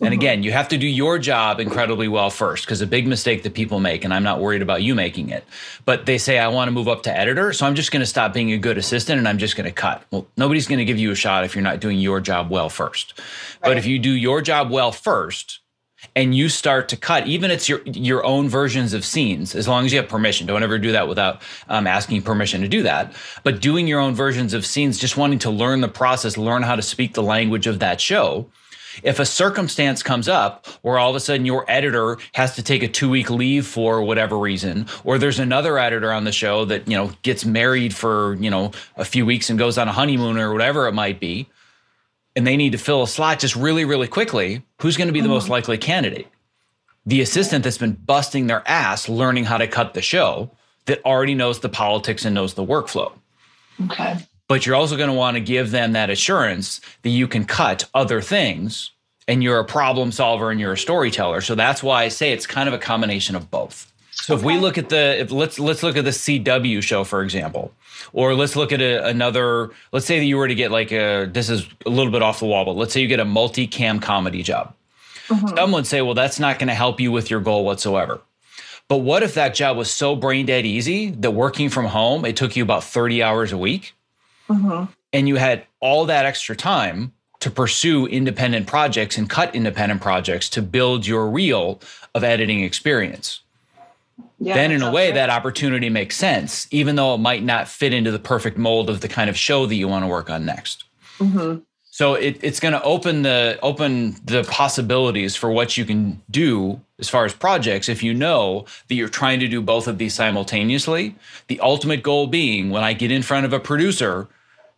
And 0.01 0.09
mm-hmm. 0.09 0.21
again, 0.21 0.43
you 0.43 0.51
have 0.51 0.69
to 0.69 0.77
do 0.77 0.89
your 0.89 1.21
job 1.21 1.61
incredibly 1.61 2.09
well 2.09 2.29
first, 2.29 2.67
because 2.67 2.81
a 2.81 2.87
big 2.87 3.07
mistake 3.07 3.45
that 3.45 3.55
people 3.55 3.79
make, 3.79 4.05
and 4.05 4.13
I'm 4.13 4.25
not 4.25 4.41
worried 4.41 4.61
about 4.61 4.83
you 4.83 4.93
making 4.95 5.31
it, 5.31 5.45
but 5.85 6.05
they 6.05 6.19
say, 6.19 6.39
I 6.39 6.49
want 6.49 6.67
to 6.67 6.73
move 6.73 6.89
up 6.89 7.05
to 7.05 7.17
editor. 7.17 7.53
So 7.53 7.65
I'm 7.65 7.77
just 7.77 7.93
going 7.93 8.01
to 8.01 8.07
stop 8.07 8.35
being 8.35 8.53
a 8.53 8.59
good 8.59 8.77
assistant 8.77 9.19
and 9.19 9.29
I'm 9.29 9.39
just 9.39 9.57
going 9.57 9.67
to 9.67 9.73
cut. 9.73 10.03
Well, 10.11 10.27
nobody's 10.37 10.67
going 10.67 10.81
to 10.81 10.85
give 10.85 10.99
you 10.99 11.13
a 11.13 11.15
shot 11.15 11.45
if 11.45 11.55
you're 11.55 11.63
not 11.63 11.79
doing 11.79 12.01
your 12.01 12.21
job 12.21 12.51
well 12.51 12.69
first. 12.69 13.19
Right. 13.19 13.71
But 13.71 13.79
if 13.79 13.87
you 13.87 14.01
do 14.01 14.11
your 14.11 14.43
job 14.43 14.71
well 14.71 14.91
first, 14.91 15.61
and 16.15 16.35
you 16.35 16.49
start 16.49 16.89
to 16.89 16.97
cut, 16.97 17.27
even 17.27 17.51
it's 17.51 17.69
your 17.69 17.81
your 17.85 18.25
own 18.25 18.49
versions 18.49 18.95
of 18.95 19.05
scenes, 19.05 19.55
as 19.55 19.67
long 19.67 19.85
as 19.85 19.93
you 19.93 20.01
have 20.01 20.09
permission. 20.09 20.47
Don't 20.47 20.63
ever 20.63 20.79
do 20.79 20.93
that 20.93 21.09
without 21.09 21.43
um, 21.69 21.87
asking 21.87 22.23
permission 22.23 22.61
to 22.63 22.69
do 22.69 22.83
that. 22.83 23.13
But 23.43 23.61
doing 23.61 23.87
your 23.87 24.01
own 24.01 24.15
versions 24.15 24.55
of 24.55 24.65
scenes, 24.65 24.99
just 24.99 25.17
wanting 25.17 25.39
to 25.41 25.51
learn 25.51 25.81
the 25.81 25.89
process, 25.89 26.37
learn 26.37 26.63
how 26.63 26.77
to 26.77 26.83
speak 26.83 27.15
the 27.15 27.23
language 27.23 27.67
of 27.67 27.79
that 27.79 28.01
show, 28.01 28.49
If 29.03 29.19
a 29.19 29.27
circumstance 29.27 30.03
comes 30.03 30.29
up 30.29 30.67
where 30.83 30.99
all 30.99 31.11
of 31.11 31.17
a 31.17 31.21
sudden 31.21 31.47
your 31.47 31.65
editor 31.69 32.19
has 32.35 32.55
to 32.57 32.63
take 32.63 32.83
a 32.83 32.89
two 32.89 33.11
week 33.11 33.31
leave 33.31 33.67
for 33.67 34.03
whatever 34.03 34.39
reason, 34.39 34.87
or 35.03 35.19
there's 35.19 35.39
another 35.39 35.79
editor 35.79 36.13
on 36.13 36.25
the 36.25 36.33
show 36.33 36.65
that, 36.67 36.87
you 36.89 36.97
know, 36.97 37.13
gets 37.23 37.45
married 37.45 37.95
for, 37.95 38.35
you 38.35 38.51
know, 38.51 38.71
a 38.97 39.05
few 39.05 39.27
weeks 39.27 39.51
and 39.51 39.59
goes 39.59 39.79
on 39.79 39.89
a 39.89 39.93
honeymoon 39.93 40.39
or 40.39 40.53
whatever 40.53 40.87
it 40.87 40.93
might 40.93 41.19
be, 41.19 41.49
and 42.37 42.47
they 42.47 42.57
need 42.57 42.73
to 42.73 42.79
fill 42.79 43.03
a 43.03 43.09
slot 43.09 43.39
just 43.39 43.57
really, 43.57 43.85
really 43.85 44.09
quickly, 44.09 44.63
who's 44.81 44.97
going 44.97 45.09
to 45.09 45.13
be 45.13 45.21
the 45.21 45.29
most 45.29 45.45
mm-hmm. 45.45 45.53
likely 45.53 45.79
candidate? 45.79 46.29
The 47.07 47.21
assistant 47.21 47.65
that's 47.65 47.79
been 47.79 47.93
busting 47.93 48.47
their 48.47 48.63
ass 48.67 49.09
learning 49.09 49.45
how 49.45 49.59
to 49.59 49.67
cut 49.67 49.95
the 49.95 50.03
show 50.03 50.51
that 50.87 51.05
already 51.05 51.35
knows 51.35 51.61
the 51.61 51.69
politics 51.69 52.25
and 52.25 52.35
knows 52.35 52.55
the 52.55 52.65
workflow. 52.65 53.13
Okay. 53.85 54.17
But 54.49 54.67
you're 54.67 54.77
also 54.77 54.97
going 54.97 55.09
to 55.09 55.15
want 55.15 55.37
to 55.37 55.41
give 55.41 55.71
them 55.71 55.93
that 55.93 56.11
assurance 56.11 56.81
that 57.03 57.11
you 57.11 57.27
can 57.27 57.45
cut 57.45 57.89
other 57.95 58.21
things 58.21 58.91
and 59.27 59.43
you're 59.43 59.61
a 59.61 59.65
problem 59.65 60.13
solver 60.13 60.51
and 60.51 60.61
you're 60.61 60.73
a 60.73 60.79
storyteller. 60.79 61.41
So 61.41 61.55
that's 61.55 61.83
why 61.83 62.05
I 62.05 62.09
say 62.09 62.33
it's 62.33 62.47
kind 62.47 62.69
of 62.69 62.75
a 62.75 62.79
combination 62.79 63.37
of 63.37 63.51
both. 63.51 63.91
So 64.15 64.35
okay. 64.35 64.41
if 64.41 64.47
we 64.47 64.59
look 64.59 64.79
at 64.79 64.89
the 64.89 65.21
if 65.21 65.31
let's 65.31 65.59
let's 65.59 65.83
look 65.83 65.97
at 65.97 66.05
the 66.05 66.11
CW 66.11 66.83
show 66.83 67.05
for 67.05 67.23
example, 67.23 67.73
or 68.13 68.35
let's 68.35 68.57
look 68.57 68.73
at 68.73 68.81
a, 68.81 69.07
another. 69.07 69.71
Let's 69.93 70.07
say 70.07 70.19
that 70.19 70.25
you 70.25 70.37
were 70.37 70.49
to 70.49 70.55
get 70.55 70.71
like 70.71 70.93
a 70.93 71.27
this 71.27 71.51
is 71.51 71.67
a 71.85 71.91
little 71.91 72.13
bit 72.13 72.23
off 72.23 72.39
the 72.39 72.47
wall, 72.47 72.65
but 72.65 72.77
let's 72.77 72.93
say 72.93 73.01
you 73.01 73.09
get 73.09 73.21
a 73.21 73.25
multi-cam 73.25 74.01
comedy 74.01 74.43
job. 74.43 74.75
Mm-hmm. 75.29 75.57
Some 75.57 75.73
would 75.73 75.87
say, 75.87 76.03
well, 76.03 76.15
that's 76.15 76.39
not 76.39 76.59
going 76.59 76.69
to 76.69 76.75
help 76.75 77.01
you 77.01 77.11
with 77.11 77.31
your 77.31 77.41
goal 77.41 77.65
whatsoever. 77.65 78.21
But 78.89 78.99
what 78.99 79.23
if 79.23 79.35
that 79.35 79.55
job 79.55 79.79
was 79.79 79.91
so 79.91 80.15
brain 80.15 80.45
dead 80.45 80.67
easy 80.67 81.11
that 81.11 81.31
working 81.31 81.71
from 81.71 81.87
home 81.87 82.25
it 82.25 82.37
took 82.37 82.57
you 82.57 82.63
about 82.63 82.85
thirty 82.85 83.23
hours 83.23 83.53
a 83.53 83.59
week, 83.59 83.95
mm-hmm. 84.49 84.91
and 85.13 85.29
you 85.29 85.37
had 85.37 85.65
all 85.81 86.07
that 86.07 86.27
extra 86.27 86.55
time 86.55 87.13
to 87.41 87.51
pursue 87.51 88.07
independent 88.07 88.67
projects 88.67 89.19
and 89.19 89.29
cut 89.29 89.55
independent 89.55 90.01
projects 90.01 90.49
to 90.49 90.63
build 90.63 91.07
your 91.07 91.29
reel 91.29 91.79
of 92.15 92.25
editing 92.25 92.63
experience? 92.63 93.41
Yeah, 94.39 94.55
then 94.55 94.73
in 94.73 94.83
a 94.83 94.91
way 94.91 95.13
that 95.13 95.31
opportunity 95.31 95.89
makes 95.89 96.17
sense, 96.17 96.69
even 96.71 96.97
though 96.97 97.15
it 97.15 97.19
might 97.19 97.43
not 97.43 97.69
fit 97.69 97.93
into 97.93 98.11
the 98.11 98.19
perfect 98.19 98.59
mold 98.59 98.91
of 98.91 99.01
the 99.01 99.09
kind 99.09 99.31
of 99.31 99.37
show 99.37 99.67
that 99.67 99.75
you 99.75 99.89
want 99.89 100.05
to 100.05 100.09
work 100.09 100.31
on 100.31 100.45
next. 100.45 100.85
Mm-hmm. 101.19 101.61
So 101.95 102.15
it, 102.15 102.39
it's 102.43 102.59
going 102.59 102.75
to 102.75 102.83
open 102.83 103.23
the 103.23 103.57
open 103.63 104.17
the 104.25 104.43
possibilities 104.51 105.37
for 105.37 105.53
what 105.53 105.77
you 105.77 105.85
can 105.85 106.21
do 106.29 106.81
as 106.99 107.09
far 107.09 107.25
as 107.25 107.33
projects 107.33 107.89
if 107.89 108.03
you 108.03 108.13
know 108.13 108.65
that 108.89 108.97
you're 108.97 109.09
trying 109.09 109.39
to 109.41 109.47
do 109.47 109.63
both 109.63 109.87
of 109.87 109.99
these 109.99 110.13
simultaneously. 110.13 111.15
The 111.47 111.61
ultimate 111.61 112.03
goal 112.03 112.27
being 112.27 112.71
when 112.71 112.83
I 112.83 112.95
get 112.95 113.13
in 113.13 113.23
front 113.23 113.47
of 113.47 113.53
a 113.53 113.61
producer, 113.61 114.27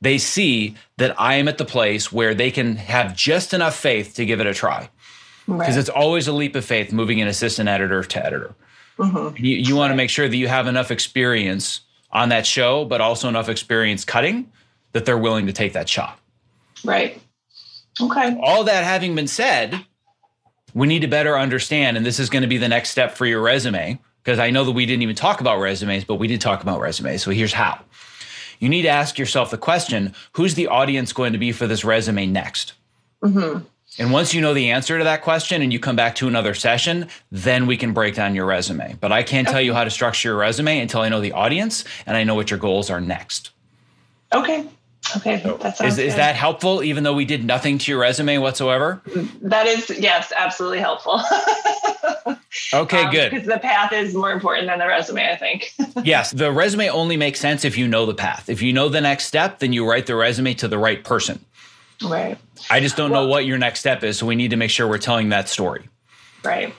they 0.02 0.18
see 0.18 0.76
that 0.98 1.18
I 1.18 1.36
am 1.36 1.48
at 1.48 1.56
the 1.56 1.64
place 1.64 2.12
where 2.12 2.34
they 2.34 2.50
can 2.50 2.76
have 2.76 3.16
just 3.16 3.54
enough 3.54 3.74
faith 3.74 4.14
to 4.16 4.26
give 4.26 4.38
it 4.40 4.46
a 4.46 4.52
try. 4.52 4.90
Because 5.46 5.58
right. 5.58 5.78
it's 5.78 5.88
always 5.88 6.28
a 6.28 6.32
leap 6.32 6.54
of 6.54 6.66
faith 6.66 6.92
moving 6.92 7.22
an 7.22 7.28
assistant 7.28 7.68
editor 7.68 8.02
to 8.02 8.26
editor. 8.26 8.54
Mm-hmm. 8.98 9.44
You, 9.44 9.56
you 9.56 9.76
want 9.76 9.90
to 9.90 9.96
make 9.96 10.10
sure 10.10 10.28
that 10.28 10.36
you 10.36 10.48
have 10.48 10.66
enough 10.66 10.90
experience 10.90 11.80
on 12.10 12.30
that 12.30 12.46
show, 12.46 12.84
but 12.84 13.00
also 13.00 13.28
enough 13.28 13.48
experience 13.48 14.04
cutting 14.04 14.50
that 14.92 15.04
they're 15.04 15.18
willing 15.18 15.46
to 15.46 15.52
take 15.52 15.74
that 15.74 15.88
shot. 15.88 16.18
Right. 16.84 17.20
Okay. 18.00 18.38
All 18.42 18.64
that 18.64 18.84
having 18.84 19.14
been 19.14 19.26
said, 19.26 19.84
we 20.74 20.86
need 20.86 21.00
to 21.00 21.08
better 21.08 21.38
understand, 21.38 21.96
and 21.96 22.04
this 22.04 22.18
is 22.18 22.30
going 22.30 22.42
to 22.42 22.48
be 22.48 22.58
the 22.58 22.68
next 22.68 22.90
step 22.90 23.12
for 23.16 23.26
your 23.26 23.40
resume, 23.40 23.98
because 24.22 24.38
I 24.38 24.50
know 24.50 24.64
that 24.64 24.72
we 24.72 24.86
didn't 24.86 25.02
even 25.02 25.16
talk 25.16 25.40
about 25.40 25.58
resumes, 25.60 26.04
but 26.04 26.16
we 26.16 26.26
did 26.26 26.40
talk 26.40 26.62
about 26.62 26.80
resumes. 26.80 27.22
So 27.22 27.30
here's 27.30 27.52
how. 27.52 27.80
You 28.58 28.68
need 28.68 28.82
to 28.82 28.88
ask 28.88 29.18
yourself 29.18 29.50
the 29.50 29.58
question 29.58 30.14
who's 30.32 30.54
the 30.54 30.68
audience 30.68 31.12
going 31.12 31.32
to 31.32 31.38
be 31.38 31.52
for 31.52 31.66
this 31.66 31.84
resume 31.84 32.26
next? 32.26 32.72
Mm-hmm. 33.22 33.64
And 33.98 34.12
once 34.12 34.34
you 34.34 34.40
know 34.40 34.52
the 34.52 34.70
answer 34.70 34.98
to 34.98 35.04
that 35.04 35.22
question 35.22 35.62
and 35.62 35.72
you 35.72 35.80
come 35.80 35.96
back 35.96 36.14
to 36.16 36.28
another 36.28 36.54
session, 36.54 37.08
then 37.32 37.66
we 37.66 37.76
can 37.76 37.92
break 37.92 38.14
down 38.14 38.34
your 38.34 38.46
resume. 38.46 38.96
But 39.00 39.12
I 39.12 39.22
can't 39.22 39.48
tell 39.48 39.60
you 39.60 39.72
how 39.72 39.84
to 39.84 39.90
structure 39.90 40.30
your 40.30 40.36
resume 40.36 40.80
until 40.80 41.00
I 41.00 41.08
know 41.08 41.20
the 41.20 41.32
audience 41.32 41.84
and 42.04 42.16
I 42.16 42.24
know 42.24 42.34
what 42.34 42.50
your 42.50 42.58
goals 42.58 42.90
are 42.90 43.00
next. 43.00 43.50
Okay. 44.32 44.66
Okay. 45.16 45.40
So 45.42 45.56
that 45.58 45.80
is, 45.82 45.98
is 45.98 46.16
that 46.16 46.34
helpful, 46.34 46.82
even 46.82 47.04
though 47.04 47.14
we 47.14 47.24
did 47.24 47.44
nothing 47.44 47.78
to 47.78 47.92
your 47.92 48.00
resume 48.00 48.38
whatsoever? 48.38 49.00
That 49.40 49.66
is, 49.66 49.88
yes, 49.90 50.32
absolutely 50.36 50.80
helpful. 50.80 51.20
okay, 52.74 53.04
um, 53.04 53.12
good. 53.12 53.30
Because 53.30 53.46
the 53.46 53.58
path 53.58 53.92
is 53.92 54.14
more 54.14 54.32
important 54.32 54.66
than 54.66 54.80
the 54.80 54.86
resume, 54.86 55.30
I 55.30 55.36
think. 55.36 55.72
yes. 56.04 56.32
The 56.32 56.50
resume 56.50 56.88
only 56.88 57.16
makes 57.16 57.38
sense 57.38 57.64
if 57.64 57.78
you 57.78 57.86
know 57.86 58.04
the 58.04 58.14
path. 58.14 58.48
If 58.48 58.62
you 58.62 58.72
know 58.72 58.88
the 58.88 59.00
next 59.00 59.26
step, 59.26 59.60
then 59.60 59.72
you 59.72 59.88
write 59.88 60.06
the 60.06 60.16
resume 60.16 60.54
to 60.54 60.66
the 60.66 60.78
right 60.78 61.02
person. 61.04 61.44
Right. 62.02 62.38
I 62.70 62.80
just 62.80 62.96
don't 62.96 63.10
well, 63.10 63.24
know 63.24 63.28
what 63.28 63.46
your 63.46 63.58
next 63.58 63.80
step 63.80 64.02
is. 64.02 64.18
So 64.18 64.26
we 64.26 64.36
need 64.36 64.50
to 64.50 64.56
make 64.56 64.70
sure 64.70 64.88
we're 64.88 64.98
telling 64.98 65.30
that 65.30 65.48
story. 65.48 65.88
Right. 66.44 66.72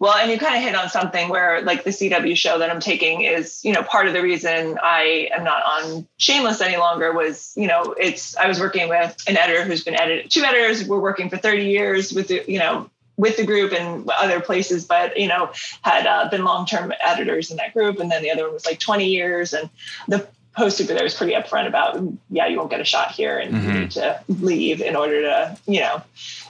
Well, 0.00 0.14
and 0.14 0.30
you 0.30 0.38
kind 0.38 0.54
of 0.54 0.62
hit 0.62 0.74
on 0.74 0.90
something 0.90 1.30
where, 1.30 1.62
like, 1.62 1.84
the 1.84 1.90
CW 1.90 2.36
show 2.36 2.58
that 2.58 2.70
I'm 2.70 2.80
taking 2.80 3.22
is, 3.22 3.64
you 3.64 3.72
know, 3.72 3.82
part 3.82 4.06
of 4.06 4.12
the 4.12 4.20
reason 4.20 4.78
I 4.82 5.30
am 5.34 5.44
not 5.44 5.62
on 5.64 6.06
Shameless 6.18 6.60
any 6.60 6.76
longer 6.76 7.12
was, 7.12 7.54
you 7.56 7.66
know, 7.66 7.94
it's 7.98 8.36
I 8.36 8.46
was 8.48 8.60
working 8.60 8.88
with 8.88 9.16
an 9.26 9.38
editor 9.38 9.64
who's 9.64 9.82
been 9.82 9.94
edited. 9.94 10.30
Two 10.30 10.42
editors 10.42 10.86
were 10.86 11.00
working 11.00 11.30
for 11.30 11.38
30 11.38 11.64
years 11.64 12.12
with 12.12 12.28
the, 12.28 12.42
you 12.46 12.58
know, 12.58 12.90
with 13.16 13.36
the 13.36 13.46
group 13.46 13.72
and 13.72 14.08
other 14.10 14.40
places, 14.40 14.84
but 14.84 15.16
you 15.18 15.28
know, 15.28 15.50
had 15.82 16.06
uh, 16.06 16.28
been 16.28 16.44
long-term 16.44 16.92
editors 17.00 17.50
in 17.50 17.56
that 17.58 17.72
group, 17.72 18.00
and 18.00 18.10
then 18.10 18.22
the 18.22 18.30
other 18.30 18.44
one 18.44 18.54
was 18.54 18.66
like 18.66 18.80
20 18.80 19.06
years. 19.06 19.52
And 19.52 19.70
the 20.08 20.26
post 20.56 20.76
super 20.78 20.94
there 20.94 21.02
was 21.02 21.14
pretty 21.14 21.34
upfront 21.34 21.66
about, 21.66 22.00
yeah, 22.30 22.46
you 22.46 22.56
won't 22.56 22.70
get 22.70 22.80
a 22.80 22.84
shot 22.84 23.10
here 23.10 23.38
and 23.38 23.54
mm-hmm. 23.54 23.66
you 23.66 23.80
need 23.80 23.90
to 23.92 24.20
leave 24.28 24.80
in 24.80 24.96
order 24.96 25.22
to, 25.22 25.58
you 25.66 25.80
know, 25.80 26.02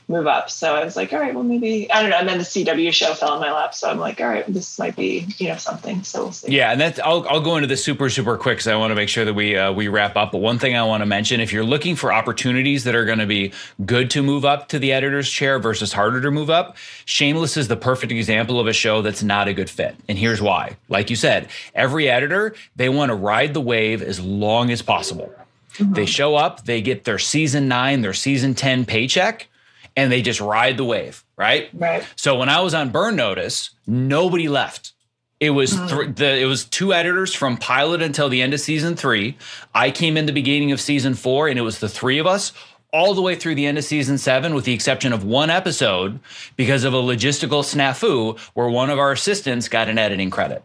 move 0.08 0.26
up. 0.26 0.50
So 0.50 0.74
I 0.74 0.84
was 0.84 0.96
like, 0.96 1.12
all 1.12 1.18
right, 1.18 1.34
well, 1.34 1.44
maybe 1.44 1.90
I 1.90 2.02
don't 2.02 2.10
know. 2.10 2.18
And 2.18 2.28
then 2.28 2.38
the 2.38 2.44
CW 2.44 2.92
show 2.92 3.14
fell 3.14 3.34
in 3.34 3.40
my 3.40 3.52
lap, 3.52 3.74
so 3.74 3.90
I'm 3.90 3.98
like, 3.98 4.20
all 4.20 4.28
right, 4.28 4.44
this 4.46 4.78
might 4.78 4.96
be 4.96 5.26
you 5.38 5.48
know 5.48 5.56
something. 5.56 6.02
So 6.04 6.24
we'll 6.24 6.32
see. 6.32 6.52
Yeah, 6.52 6.72
and 6.72 6.80
that's 6.80 6.98
I'll 7.00 7.26
I'll 7.28 7.40
go 7.40 7.56
into 7.56 7.66
this 7.66 7.84
super 7.84 8.10
super 8.10 8.36
quick 8.36 8.58
because 8.58 8.66
I 8.66 8.76
want 8.76 8.90
to 8.90 8.94
make 8.94 9.08
sure 9.08 9.24
that 9.24 9.34
we 9.34 9.56
uh, 9.56 9.72
we 9.72 9.88
wrap 9.88 10.16
up. 10.16 10.32
But 10.32 10.38
one 10.38 10.58
thing 10.58 10.76
I 10.76 10.82
want 10.84 11.00
to 11.02 11.06
mention: 11.06 11.40
if 11.40 11.52
you're 11.52 11.64
looking 11.64 11.96
for 11.96 12.12
opportunities 12.12 12.84
that 12.84 12.94
are 12.94 13.04
going 13.04 13.18
to 13.18 13.26
be 13.26 13.52
good 13.84 14.10
to 14.10 14.22
move 14.22 14.44
up 14.44 14.68
to 14.68 14.78
the 14.78 14.92
editor's 14.92 15.30
chair 15.30 15.58
versus 15.58 15.92
harder 15.92 16.20
to 16.20 16.30
move 16.30 16.50
up, 16.50 16.76
Shameless 17.04 17.56
is 17.56 17.68
the 17.68 17.76
perfect 17.76 18.12
example 18.12 18.60
of 18.60 18.66
a 18.66 18.72
show 18.72 19.02
that's 19.02 19.22
not 19.22 19.48
a 19.48 19.54
good 19.54 19.70
fit. 19.70 19.96
And 20.08 20.18
here's 20.18 20.42
why: 20.42 20.76
like 20.88 21.10
you 21.10 21.16
said, 21.16 21.48
every 21.74 22.08
editor 22.10 22.54
they 22.76 22.88
want 22.88 23.10
to 23.10 23.14
ride 23.14 23.54
the 23.54 23.60
wave 23.60 23.93
as 24.02 24.20
long 24.20 24.70
as 24.70 24.82
possible. 24.82 25.32
Mm-hmm. 25.74 25.92
They 25.94 26.06
show 26.06 26.36
up, 26.36 26.64
they 26.64 26.80
get 26.80 27.04
their 27.04 27.18
season 27.18 27.68
nine, 27.68 28.00
their 28.02 28.12
season 28.12 28.54
10 28.54 28.84
paycheck, 28.84 29.48
and 29.96 30.10
they 30.10 30.22
just 30.22 30.40
ride 30.40 30.76
the 30.76 30.84
wave, 30.84 31.24
right? 31.36 31.68
Right. 31.72 32.06
So 32.16 32.36
when 32.36 32.48
I 32.48 32.60
was 32.60 32.74
on 32.74 32.90
Burn 32.90 33.16
Notice, 33.16 33.70
nobody 33.86 34.48
left. 34.48 34.92
It 35.40 35.50
was 35.50 35.72
mm. 35.74 35.88
th- 35.88 36.16
the 36.16 36.38
it 36.38 36.46
was 36.46 36.64
two 36.64 36.94
editors 36.94 37.34
from 37.34 37.56
pilot 37.56 38.02
until 38.02 38.28
the 38.28 38.40
end 38.40 38.54
of 38.54 38.60
season 38.60 38.96
three. 38.96 39.36
I 39.74 39.90
came 39.90 40.16
in 40.16 40.26
the 40.26 40.32
beginning 40.32 40.72
of 40.72 40.80
season 40.80 41.14
four, 41.14 41.48
and 41.48 41.58
it 41.58 41.62
was 41.62 41.80
the 41.80 41.88
three 41.88 42.18
of 42.18 42.26
us 42.26 42.52
all 42.92 43.12
the 43.12 43.20
way 43.20 43.34
through 43.34 43.56
the 43.56 43.66
end 43.66 43.76
of 43.76 43.84
season 43.84 44.16
seven, 44.16 44.54
with 44.54 44.64
the 44.64 44.72
exception 44.72 45.12
of 45.12 45.24
one 45.24 45.50
episode 45.50 46.20
because 46.54 46.84
of 46.84 46.94
a 46.94 47.02
logistical 47.02 47.64
snafu 47.64 48.38
where 48.54 48.68
one 48.68 48.88
of 48.88 49.00
our 49.00 49.10
assistants 49.10 49.68
got 49.68 49.88
an 49.88 49.98
editing 49.98 50.30
credit. 50.30 50.62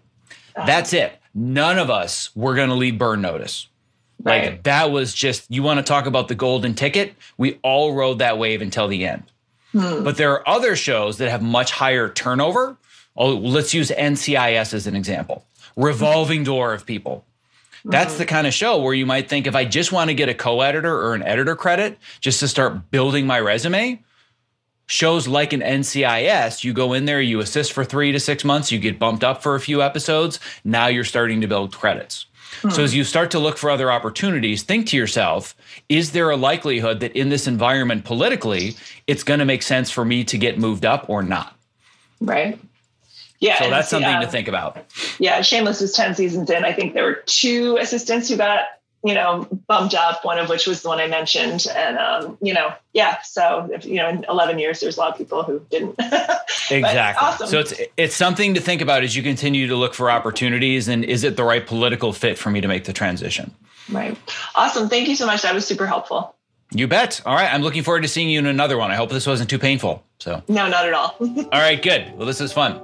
Uh-huh. 0.56 0.66
That's 0.68 0.94
it. 0.94 1.19
None 1.34 1.78
of 1.78 1.90
us 1.90 2.36
were 2.36 2.56
going 2.56 2.70
to 2.70 2.76
leave 2.76 2.98
Burn 2.98 3.22
Notice. 3.22 3.68
Right. 4.22 4.52
Like 4.52 4.64
that 4.64 4.92
was 4.92 5.14
just 5.14 5.50
you 5.50 5.64
want 5.64 5.78
to 5.78 5.84
talk 5.84 6.06
about 6.06 6.28
the 6.28 6.36
golden 6.36 6.74
ticket. 6.74 7.14
We 7.38 7.60
all 7.64 7.94
rode 7.94 8.20
that 8.20 8.38
wave 8.38 8.62
until 8.62 8.88
the 8.88 9.06
end. 9.06 9.24
Hmm. 9.72 10.04
But 10.04 10.18
there 10.18 10.32
are 10.32 10.48
other 10.48 10.76
shows 10.76 11.18
that 11.20 11.30
have 11.30 11.42
much 11.42 11.72
higher 11.72 12.10
turnover. 12.10 12.78
Oh, 13.16 13.36
let's 13.36 13.74
use 13.74 13.92
NCIS 13.92 14.74
as 14.74 14.88
an 14.88 14.96
example. 14.96 15.46
Revolving 15.76 16.44
door 16.44 16.74
of 16.74 16.86
people. 16.86 17.24
That's 17.86 18.18
the 18.18 18.26
hmm. 18.26 18.30
kind 18.30 18.48
of 18.48 18.54
show 18.54 18.82
where 18.82 18.94
you 18.94 19.06
might 19.06 19.30
think 19.30 19.48
if 19.48 19.56
I 19.56 19.64
just 19.64 19.92
want 19.92 20.10
to 20.10 20.14
get 20.14 20.28
a 20.28 20.34
co-editor 20.34 20.94
or 20.94 21.14
an 21.14 21.24
editor 21.24 21.56
credit 21.56 21.98
just 22.20 22.42
to 22.42 22.48
start 22.48 22.92
building 22.92 23.26
my 23.26 23.40
resume, 23.40 24.02
shows 24.90 25.28
like 25.28 25.54
an 25.54 25.62
NCIS, 25.62 26.64
you 26.64 26.74
go 26.74 26.94
in 26.94 27.06
there, 27.06 27.22
you 27.22 27.40
assist 27.40 27.74
for 27.74 27.86
3 27.86 28.12
to 28.12 28.20
6 28.20 28.44
months, 28.44 28.72
you 28.72 28.80
get 28.80 28.98
bumped 28.98 29.24
up 29.24 29.44
for 29.44 29.54
a 29.56 29.60
few 29.60 29.84
episodes, 29.84 30.40
now 30.64 30.88
you're 30.88 31.04
starting 31.04 31.42
to 31.42 31.48
build 31.48 31.74
credits. 31.76 32.26
Hmm. 32.62 32.72
So 32.72 32.84
as 32.84 32.96
you 32.96 33.04
start 33.04 33.30
to 33.32 33.40
look 33.40 33.58
for 33.60 33.70
other 33.70 33.92
opportunities, 33.92 34.64
think 34.64 34.88
to 34.88 34.98
yourself, 34.98 35.56
is 35.90 36.12
there 36.12 36.32
a 36.32 36.36
likelihood 36.36 37.02
that 37.02 37.16
in 37.16 37.30
this 37.30 37.46
environment 37.46 38.04
politically, 38.04 38.76
it's 39.06 39.22
going 39.22 39.40
to 39.40 39.46
make 39.46 39.62
sense 39.62 39.92
for 39.92 40.04
me 40.04 40.24
to 40.24 40.38
get 40.40 40.58
moved 40.58 40.86
up 40.86 41.08
or 41.08 41.22
not? 41.22 41.56
Right. 42.20 42.60
Yeah. 43.40 43.60
So 43.60 43.70
that's 43.70 43.90
something 43.90 44.20
to 44.22 44.28
think 44.28 44.48
about. 44.48 44.84
Yeah. 45.20 45.42
Shameless 45.42 45.82
is 45.82 45.94
10 45.94 46.16
seasons 46.16 46.50
in. 46.50 46.66
I 46.66 46.74
think 46.74 46.96
there 46.96 47.06
were 47.06 47.22
two 47.28 47.78
assistants 47.78 48.28
who 48.28 48.38
got 48.38 48.66
you 49.04 49.14
know, 49.14 49.48
bumped 49.68 49.94
up, 49.94 50.26
one 50.26 50.40
of 50.40 50.50
which 50.50 50.68
was 50.68 50.82
the 50.82 50.90
one 50.90 51.00
I 51.00 51.08
mentioned. 51.08 51.66
And, 51.74 51.98
um, 51.98 52.38
you 52.42 52.54
know, 52.54 52.74
yeah. 52.94 53.22
So, 53.22 53.70
if, 53.72 53.86
you 53.86 53.96
know, 53.96 54.10
in 54.10 54.26
11 54.28 54.60
years, 54.60 54.80
there's 54.80 54.98
a 54.98 55.00
lot 55.00 55.12
of 55.12 55.18
people 55.18 55.44
who 55.44 55.66
didn't. 55.72 55.96
exactly. 56.72 57.28
Awesome. 57.28 57.48
So 57.48 57.60
it's, 57.60 57.74
it's 57.96 58.16
something 58.16 58.56
to 58.56 58.62
think 58.62 58.82
about 58.82 59.04
as 59.04 59.16
you 59.16 59.24
continue 59.24 59.68
to 59.68 59.76
look 59.76 59.94
for 59.94 60.12
opportunities 60.12 60.88
and 60.88 61.06
is 61.06 61.24
it 61.24 61.38
the 61.38 61.44
right 61.44 61.66
political 61.66 62.12
fit 62.12 62.38
for 62.38 62.50
me 62.50 62.62
to 62.62 62.68
make 62.68 62.84
the 62.84 62.94
transition? 62.94 63.54
Right. 63.90 64.18
Awesome. 64.56 64.90
Thank 64.90 65.08
you 65.08 65.16
so 65.16 65.26
much. 65.26 65.44
That 65.44 65.54
was 65.54 65.66
super 65.66 65.88
helpful. 65.88 66.36
You 66.72 66.88
bet. 66.88 67.22
All 67.26 67.36
right. 67.36 67.52
I'm 67.52 67.62
looking 67.62 67.84
forward 67.84 68.02
to 68.02 68.08
seeing 68.08 68.30
you 68.30 68.40
in 68.40 68.46
another 68.46 68.78
one. 68.78 68.92
I 68.92 68.96
hope 68.96 69.10
this 69.10 69.26
wasn't 69.26 69.50
too 69.50 69.60
painful. 69.60 70.04
So, 70.20 70.44
no, 70.48 70.68
not 70.68 70.86
at 70.86 70.94
all. 70.94 71.16
all 71.20 71.50
right, 71.52 71.82
good. 71.82 72.14
Well, 72.18 72.28
this 72.28 72.42
is 72.42 72.52
fun. 72.52 72.82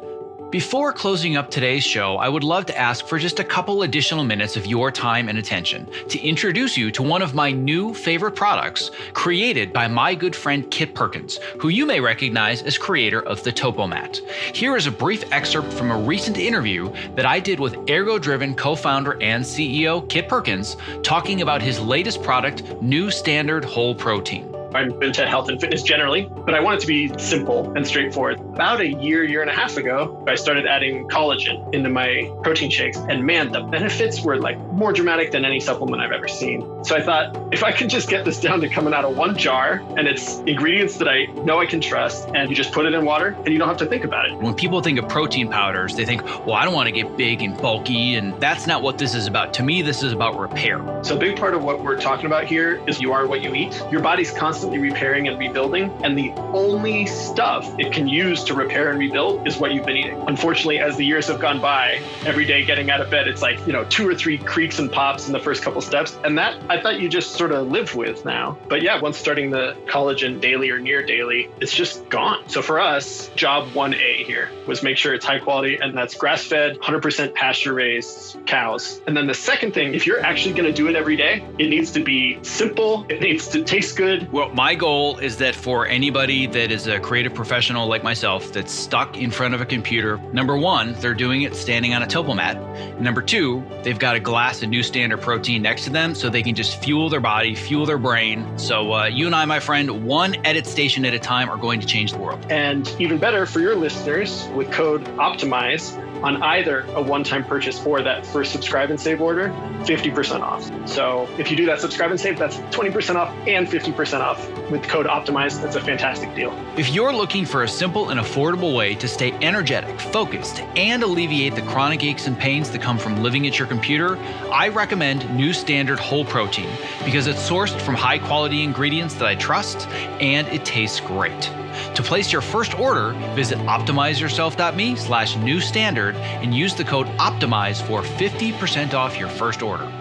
Before 0.52 0.94
closing 0.94 1.36
up 1.36 1.50
today's 1.50 1.84
show, 1.84 2.18
I 2.18 2.30
would 2.30 2.44
love 2.44 2.68
to 2.68 2.78
ask 2.78 3.08
for 3.08 3.18
just 3.18 3.40
a 3.40 3.44
couple 3.44 3.82
additional 3.82 4.24
minutes 4.24 4.56
of 4.56 4.68
your 4.68 4.92
time 4.92 5.28
and 5.28 5.38
attention 5.38 5.90
to 6.08 6.20
introduce 6.20 6.78
you 6.78 6.92
to 6.92 7.04
one 7.04 7.22
of 7.22 7.34
my 7.34 7.52
new 7.52 7.94
favorite 7.94 8.36
products 8.36 8.92
created 9.14 9.74
by 9.74 9.88
my 9.88 10.14
good 10.14 10.36
friend 10.36 10.70
Kit 10.70 10.94
Perkins, 10.94 11.40
who 11.60 11.70
you 11.70 11.86
may 11.86 12.00
recognize 12.00 12.62
as 12.62 12.78
creator 12.78 13.22
of 13.22 13.44
the 13.44 13.52
Topomat. 13.52 14.22
Here 14.56 14.78
is 14.78 14.88
a 14.88 14.92
brief 14.92 15.24
excerpt 15.34 15.74
from 15.74 15.92
a 15.92 15.98
recent 15.98 16.38
interview 16.38 16.94
that 17.16 17.26
I 17.26 17.40
did 17.40 17.60
with 17.60 17.90
Ergo 17.90 18.20
Driven 18.20 18.56
co 18.56 18.76
founder 18.76 19.22
and 19.22 19.44
CEO 19.44 20.08
Kit 20.10 20.30
Perkins 20.30 20.78
talking 21.04 21.42
about 21.42 21.62
his 21.62 21.80
latest 21.80 22.22
product, 22.22 22.64
New 22.82 23.10
Standard 23.10 23.66
Whole 23.66 23.96
Protein. 23.96 24.55
I'm 24.76 25.02
into 25.02 25.26
health 25.26 25.50
and 25.50 25.60
fitness 25.60 25.84
generally, 25.84 26.30
but 26.46 26.54
I 26.54 26.60
want 26.60 26.78
it 26.78 26.82
to 26.82 26.88
be 26.88 27.18
simple 27.18 27.72
and 27.76 27.86
straightforward. 27.88 28.40
About 28.40 28.82
a 28.82 28.88
year, 28.88 29.24
year 29.24 29.42
and 29.42 29.50
a 29.50 29.54
half 29.54 29.78
ago, 29.78 30.24
I 30.28 30.36
started 30.36 30.66
adding 30.66 31.08
collagen 31.08 31.74
into 31.74 31.90
my 31.90 32.32
protein 32.44 32.70
shakes. 32.70 32.98
And 32.98 33.26
man, 33.26 33.52
the 33.52 33.62
benefits 33.62 34.22
were 34.22 34.38
like 34.38 34.60
more 34.74 34.94
dramatic 34.94 35.32
than 35.32 35.46
any 35.46 35.60
supplement 35.60 36.02
I've 36.02 36.12
ever 36.12 36.28
seen. 36.28 36.84
So 36.84 36.96
I 36.96 37.02
thought, 37.02 37.54
if 37.54 37.64
I 37.64 37.72
can 37.72 37.90
just 37.90 38.10
get 38.10 38.26
this 38.26 38.40
down 38.40 38.62
to 38.62 38.70
coming 38.70 38.94
out 38.94 39.06
of 39.06 39.18
one 39.18 39.38
jar 39.38 39.84
and 39.98 40.08
it's 40.08 40.40
ingredients 40.40 40.98
that 40.98 41.08
I 41.08 41.26
know 41.44 41.60
I 41.60 41.66
can 41.66 41.82
trust, 41.82 42.30
and 42.36 42.50
you 42.50 42.56
just 42.56 42.72
put 42.72 42.86
it 42.86 42.94
in 42.94 43.06
water 43.06 43.36
and 43.46 43.48
you 43.48 43.58
don't 43.58 43.68
have 43.68 43.78
to 43.78 43.86
think 43.86 44.04
about 44.04 44.30
it. 44.30 44.38
When 44.38 44.54
people 44.54 44.82
think 44.82 45.00
of 45.00 45.08
protein 45.08 45.50
powders, 45.50 45.96
they 45.96 46.06
think, 46.06 46.24
well, 46.46 46.54
I 46.54 46.66
don't 46.66 46.74
want 46.74 46.88
to 46.88 46.92
get 46.92 47.16
big 47.18 47.42
and 47.42 47.58
bulky. 47.58 48.16
And 48.16 48.40
that's 48.42 48.68
not 48.68 48.82
what 48.82 48.98
this 48.98 49.16
is 49.16 49.28
about. 49.28 49.54
To 49.56 49.64
me, 49.64 49.82
this 49.82 50.04
is 50.04 50.12
about 50.12 50.38
repair. 50.38 51.04
So 51.04 51.16
a 51.16 51.20
big 51.20 51.38
part 51.38 51.54
of 51.54 51.64
what 51.64 51.84
we're 51.84 52.00
talking 52.00 52.26
about 52.26 52.46
here 52.46 52.82
is 52.88 53.00
you 53.00 53.14
are 53.14 53.26
what 53.28 53.42
you 53.42 53.54
eat. 53.54 53.82
Your 53.92 54.02
body's 54.02 54.32
constantly 54.32 54.65
constantly 54.66 54.90
repairing 54.90 55.28
and 55.28 55.38
rebuilding. 55.38 55.92
And 56.04 56.18
the 56.18 56.32
only 56.54 57.06
stuff 57.06 57.68
it 57.80 57.92
can 57.92 58.08
use 58.08 58.44
to 58.46 58.54
repair 58.54 58.90
and 58.90 59.00
rebuild 59.00 59.48
is 59.48 59.58
what 59.58 59.74
you've 59.74 59.86
been 59.86 59.98
eating. 59.98 60.24
Unfortunately, 60.28 60.80
as 60.80 60.98
the 60.98 61.06
years 61.06 61.28
have 61.28 61.40
gone 61.40 61.62
by, 61.62 62.02
every 62.26 62.46
day 62.46 62.66
getting 62.66 62.90
out 62.90 63.02
of 63.02 63.10
bed, 63.12 63.28
it's 63.28 63.42
like, 63.42 63.60
you 63.68 63.74
know, 63.74 63.84
two 63.86 64.08
or 64.08 64.16
three 64.16 64.38
creaks 64.38 64.80
and 64.80 64.92
pops 64.92 65.28
in 65.28 65.34
the 65.34 65.40
first 65.40 65.62
couple 65.62 65.82
steps. 65.82 66.18
And 66.24 66.38
that 66.38 66.60
I 66.70 66.82
thought 66.82 67.00
you 67.00 67.10
just 67.10 67.34
sort 67.34 67.52
of 67.52 67.68
live 67.68 67.96
with 67.96 68.26
now. 68.26 68.58
But 68.68 68.82
yeah, 68.82 69.00
once 69.00 69.18
starting 69.18 69.52
the 69.52 69.76
collagen 69.86 70.42
daily 70.42 70.70
or 70.72 70.80
near 70.80 71.06
daily, 71.06 71.50
it's 71.62 71.76
just 71.76 72.10
gone. 72.10 72.48
So 72.50 72.62
for 72.62 72.80
us, 72.80 73.30
job 73.36 73.70
1A 73.70 74.26
here 74.26 74.50
was 74.66 74.82
make 74.82 74.98
sure 74.98 75.14
it's 75.14 75.26
high 75.26 75.40
quality 75.40 75.78
and 75.78 75.96
that's 75.96 76.16
grass 76.16 76.44
fed, 76.44 76.80
100% 76.80 77.36
pasture 77.36 77.74
raised 77.74 78.46
cows. 78.48 79.02
And 79.06 79.16
then 79.16 79.28
the 79.28 79.34
second 79.34 79.74
thing, 79.74 79.94
if 79.94 80.08
you're 80.08 80.22
actually 80.22 80.56
going 80.56 80.66
to 80.66 80.74
do 80.74 80.88
it 80.88 80.96
every 80.96 81.16
day, 81.16 81.46
it 81.60 81.70
needs 81.70 81.92
to 81.92 82.04
be 82.04 82.40
simple, 82.44 83.06
it 83.10 83.22
needs 83.22 83.48
to 83.50 83.64
taste 83.64 83.96
good. 83.96 84.32
Well, 84.32 84.50
my 84.56 84.74
goal 84.74 85.18
is 85.18 85.36
that 85.36 85.54
for 85.54 85.86
anybody 85.86 86.48
that 86.48 86.72
is 86.72 86.88
a 86.88 86.98
creative 86.98 87.34
professional 87.34 87.90
like 87.90 88.04
myself 88.04 88.54
that's 88.54 88.72
stuck 88.72 89.18
in 89.18 89.30
front 89.30 89.54
of 89.54 89.60
a 89.60 89.66
computer, 89.66 90.18
number 90.32 90.56
one, 90.56 90.94
they're 91.00 91.14
doing 91.14 91.42
it 91.42 91.54
standing 91.54 91.94
on 91.94 92.02
a 92.02 92.08
Topomat. 92.08 92.98
Number 92.98 93.22
two, 93.22 93.62
they've 93.84 94.00
got 94.00 94.16
a 94.16 94.20
glass 94.22 94.64
of 94.64 94.70
new 94.70 94.82
standard 94.82 95.20
protein 95.20 95.62
next 95.62 95.84
to 95.84 95.90
them 95.90 96.16
so 96.16 96.30
they 96.30 96.42
can 96.42 96.56
just 96.56 96.82
fuel 96.82 97.10
their 97.10 97.20
body, 97.20 97.54
fuel 97.54 97.86
their 97.86 97.98
brain. 97.98 98.58
So 98.58 98.94
uh, 98.94 99.06
you 99.08 99.26
and 99.26 99.36
I, 99.36 99.44
my 99.44 99.60
friend, 99.60 100.06
one 100.06 100.38
edit 100.46 100.66
station 100.66 101.04
at 101.04 101.14
a 101.14 101.20
time 101.20 101.50
are 101.50 101.58
going 101.58 101.82
to 101.82 101.86
change 101.86 102.14
the 102.14 102.20
world. 102.20 102.40
And 102.50 102.88
even 102.98 103.18
better 103.18 103.46
for 103.46 103.60
your 103.60 103.76
listeners, 103.76 104.48
with 104.56 104.72
code 104.72 105.04
OPTIMIZE, 105.20 105.98
on 106.24 106.42
either 106.44 106.82
a 106.96 107.02
one-time 107.02 107.44
purchase 107.44 107.86
or 107.86 108.02
that 108.02 108.26
first 108.26 108.52
subscribe 108.52 108.90
and 108.90 109.00
save 109.00 109.22
order, 109.22 109.50
50% 109.84 110.42
off. 110.42 110.64
So 110.88 111.28
if 111.38 111.52
you 111.52 111.58
do 111.58 111.66
that 111.66 111.80
subscribe 111.80 112.12
and 112.12 112.20
save, 112.20 112.38
that's 112.38 112.58
20% 112.58 113.16
off 113.16 113.36
and 113.48 113.68
50% 113.68 114.22
off 114.22 114.50
with 114.72 114.84
code 114.84 115.08
OPTIMIZE. 115.08 115.62
That's 115.62 115.76
a 115.76 115.82
fantastic 115.82 116.34
deal. 116.36 116.54
If 116.78 116.90
you're 116.90 117.14
looking 117.14 117.46
for 117.46 117.64
a 117.64 117.68
simple 117.68 118.10
and 118.10 118.20
affordable 118.20 118.76
way 118.76 118.96
to 118.96 119.08
stay 119.08 119.34
energetic, 119.42 120.00
focused, 120.00 120.62
and 120.76 121.04
alleviate 121.04 121.56
the 121.56 121.62
chronic 121.64 122.04
aches 122.04 122.28
and 122.28 122.38
pains 122.38 122.72
that 122.72 122.82
come 122.82 122.98
from 122.98 123.22
living 123.22 123.46
at 123.48 123.60
your 123.60 123.68
computer, 123.68 124.18
I 124.52 124.70
recommend 124.70 125.30
New 125.36 125.54
Standard 125.54 126.00
Whole 126.00 126.26
Protein 126.26 126.70
because 127.04 127.28
it's 127.28 127.48
sourced 127.48 127.80
from 127.82 127.96
high 127.96 128.20
quality 128.20 128.64
ingredients 128.64 129.16
that 129.16 129.28
I 129.28 129.36
trust 129.36 129.88
and 130.20 130.48
it 130.48 130.66
tastes 130.66 131.00
great. 131.00 131.50
To 131.96 132.04
place 132.04 132.32
your 132.32 132.42
first 132.42 132.78
order, 132.80 133.12
visit 133.36 133.58
optimizeyourself.me 133.60 134.96
slash 134.96 135.36
new 135.38 135.60
standard 135.60 136.16
and 136.16 136.54
use 136.54 136.76
the 136.76 136.84
code 136.84 137.08
OPTIMIZE 137.20 137.82
for 137.82 138.02
50% 138.02 138.94
off 138.94 139.18
your 139.18 139.30
first 139.30 139.62
order. 139.62 139.92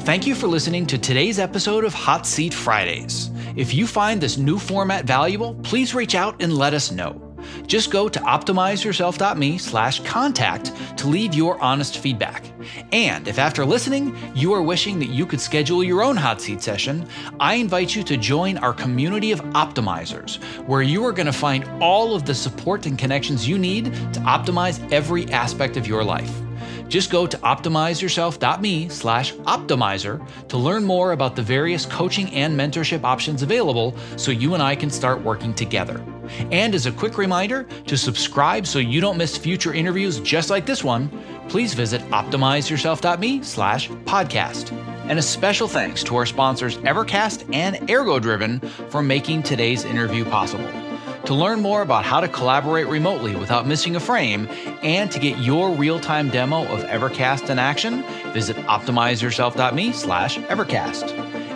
Thank 0.00 0.26
you 0.26 0.34
for 0.34 0.46
listening 0.46 0.86
to 0.86 0.98
today's 0.98 1.38
episode 1.38 1.84
of 1.84 1.92
Hot 1.92 2.26
Seat 2.26 2.54
Fridays. 2.54 3.30
If 3.54 3.74
you 3.74 3.86
find 3.86 4.20
this 4.20 4.38
new 4.38 4.58
format 4.58 5.04
valuable, 5.04 5.54
please 5.62 5.94
reach 5.94 6.14
out 6.14 6.42
and 6.42 6.56
let 6.56 6.72
us 6.72 6.90
know. 6.90 7.29
Just 7.66 7.90
go 7.90 8.08
to 8.08 8.18
optimizeyourself.me 8.20 9.58
slash 9.58 10.00
contact 10.00 10.72
to 10.98 11.06
leave 11.06 11.34
your 11.34 11.60
honest 11.60 11.98
feedback. 11.98 12.44
And 12.92 13.26
if 13.28 13.38
after 13.38 13.64
listening, 13.64 14.16
you 14.34 14.52
are 14.52 14.62
wishing 14.62 14.98
that 14.98 15.08
you 15.08 15.26
could 15.26 15.40
schedule 15.40 15.82
your 15.82 16.02
own 16.02 16.16
hot 16.16 16.40
seat 16.40 16.62
session, 16.62 17.06
I 17.38 17.54
invite 17.54 17.94
you 17.94 18.02
to 18.04 18.16
join 18.16 18.58
our 18.58 18.72
community 18.72 19.32
of 19.32 19.40
optimizers, 19.52 20.42
where 20.66 20.82
you 20.82 21.04
are 21.04 21.12
going 21.12 21.26
to 21.26 21.32
find 21.32 21.64
all 21.82 22.14
of 22.14 22.26
the 22.26 22.34
support 22.34 22.86
and 22.86 22.98
connections 22.98 23.48
you 23.48 23.58
need 23.58 23.86
to 23.86 24.20
optimize 24.20 24.80
every 24.92 25.30
aspect 25.30 25.76
of 25.76 25.86
your 25.86 26.04
life. 26.04 26.49
Just 26.90 27.08
go 27.08 27.24
to 27.24 27.38
optimizeyourself.me 27.38 28.88
slash 28.88 29.32
optimizer 29.34 30.26
to 30.48 30.58
learn 30.58 30.84
more 30.84 31.12
about 31.12 31.36
the 31.36 31.42
various 31.42 31.86
coaching 31.86 32.28
and 32.34 32.58
mentorship 32.58 33.04
options 33.04 33.42
available 33.42 33.94
so 34.16 34.32
you 34.32 34.54
and 34.54 34.62
I 34.62 34.74
can 34.74 34.90
start 34.90 35.22
working 35.22 35.54
together. 35.54 36.04
And 36.50 36.74
as 36.74 36.86
a 36.86 36.92
quick 36.92 37.16
reminder 37.16 37.62
to 37.86 37.96
subscribe 37.96 38.66
so 38.66 38.80
you 38.80 39.00
don't 39.00 39.16
miss 39.16 39.36
future 39.36 39.72
interviews 39.72 40.18
just 40.18 40.50
like 40.50 40.66
this 40.66 40.82
one, 40.82 41.08
please 41.48 41.74
visit 41.74 42.02
optimizeyourself.me 42.10 43.44
slash 43.44 43.88
podcast. 43.88 44.72
And 45.08 45.16
a 45.18 45.22
special 45.22 45.68
thanks 45.68 46.02
to 46.04 46.16
our 46.16 46.26
sponsors 46.26 46.76
Evercast 46.78 47.54
and 47.54 47.88
Ergo 47.88 48.18
Driven 48.18 48.58
for 48.88 49.00
making 49.00 49.44
today's 49.44 49.84
interview 49.84 50.24
possible. 50.24 50.89
To 51.26 51.34
learn 51.34 51.60
more 51.60 51.82
about 51.82 52.04
how 52.04 52.20
to 52.20 52.28
collaborate 52.28 52.86
remotely 52.88 53.36
without 53.36 53.66
missing 53.66 53.94
a 53.94 54.00
frame 54.00 54.48
and 54.82 55.10
to 55.12 55.18
get 55.18 55.38
your 55.38 55.70
real-time 55.70 56.30
demo 56.30 56.64
of 56.66 56.80
Evercast 56.84 57.50
in 57.50 57.58
action, 57.58 58.02
visit 58.32 58.56
optimizeyourself.me 58.56 59.92
slash 59.92 60.38
Evercast. 60.38 61.12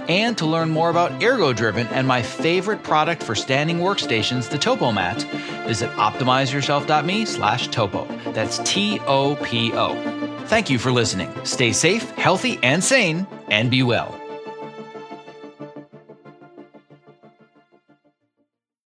And 0.08 0.36
to 0.38 0.44
learn 0.44 0.68
more 0.68 0.90
about 0.90 1.22
Ergo 1.22 1.54
Driven 1.54 1.86
and 1.88 2.06
my 2.06 2.20
favorite 2.20 2.82
product 2.82 3.22
for 3.22 3.34
standing 3.34 3.78
workstations, 3.78 4.50
the 4.50 4.58
Topomat, 4.58 5.24
visit 5.66 5.90
optimizeyourself.me 5.92 7.24
slash 7.24 7.68
topo. 7.68 8.06
That's 8.32 8.58
T-O-P-O. 8.58 10.44
Thank 10.46 10.68
you 10.68 10.78
for 10.78 10.92
listening. 10.92 11.32
Stay 11.44 11.72
safe, 11.72 12.10
healthy, 12.10 12.58
and 12.62 12.84
sane, 12.84 13.26
and 13.48 13.70
be 13.70 13.82
well. 13.82 14.20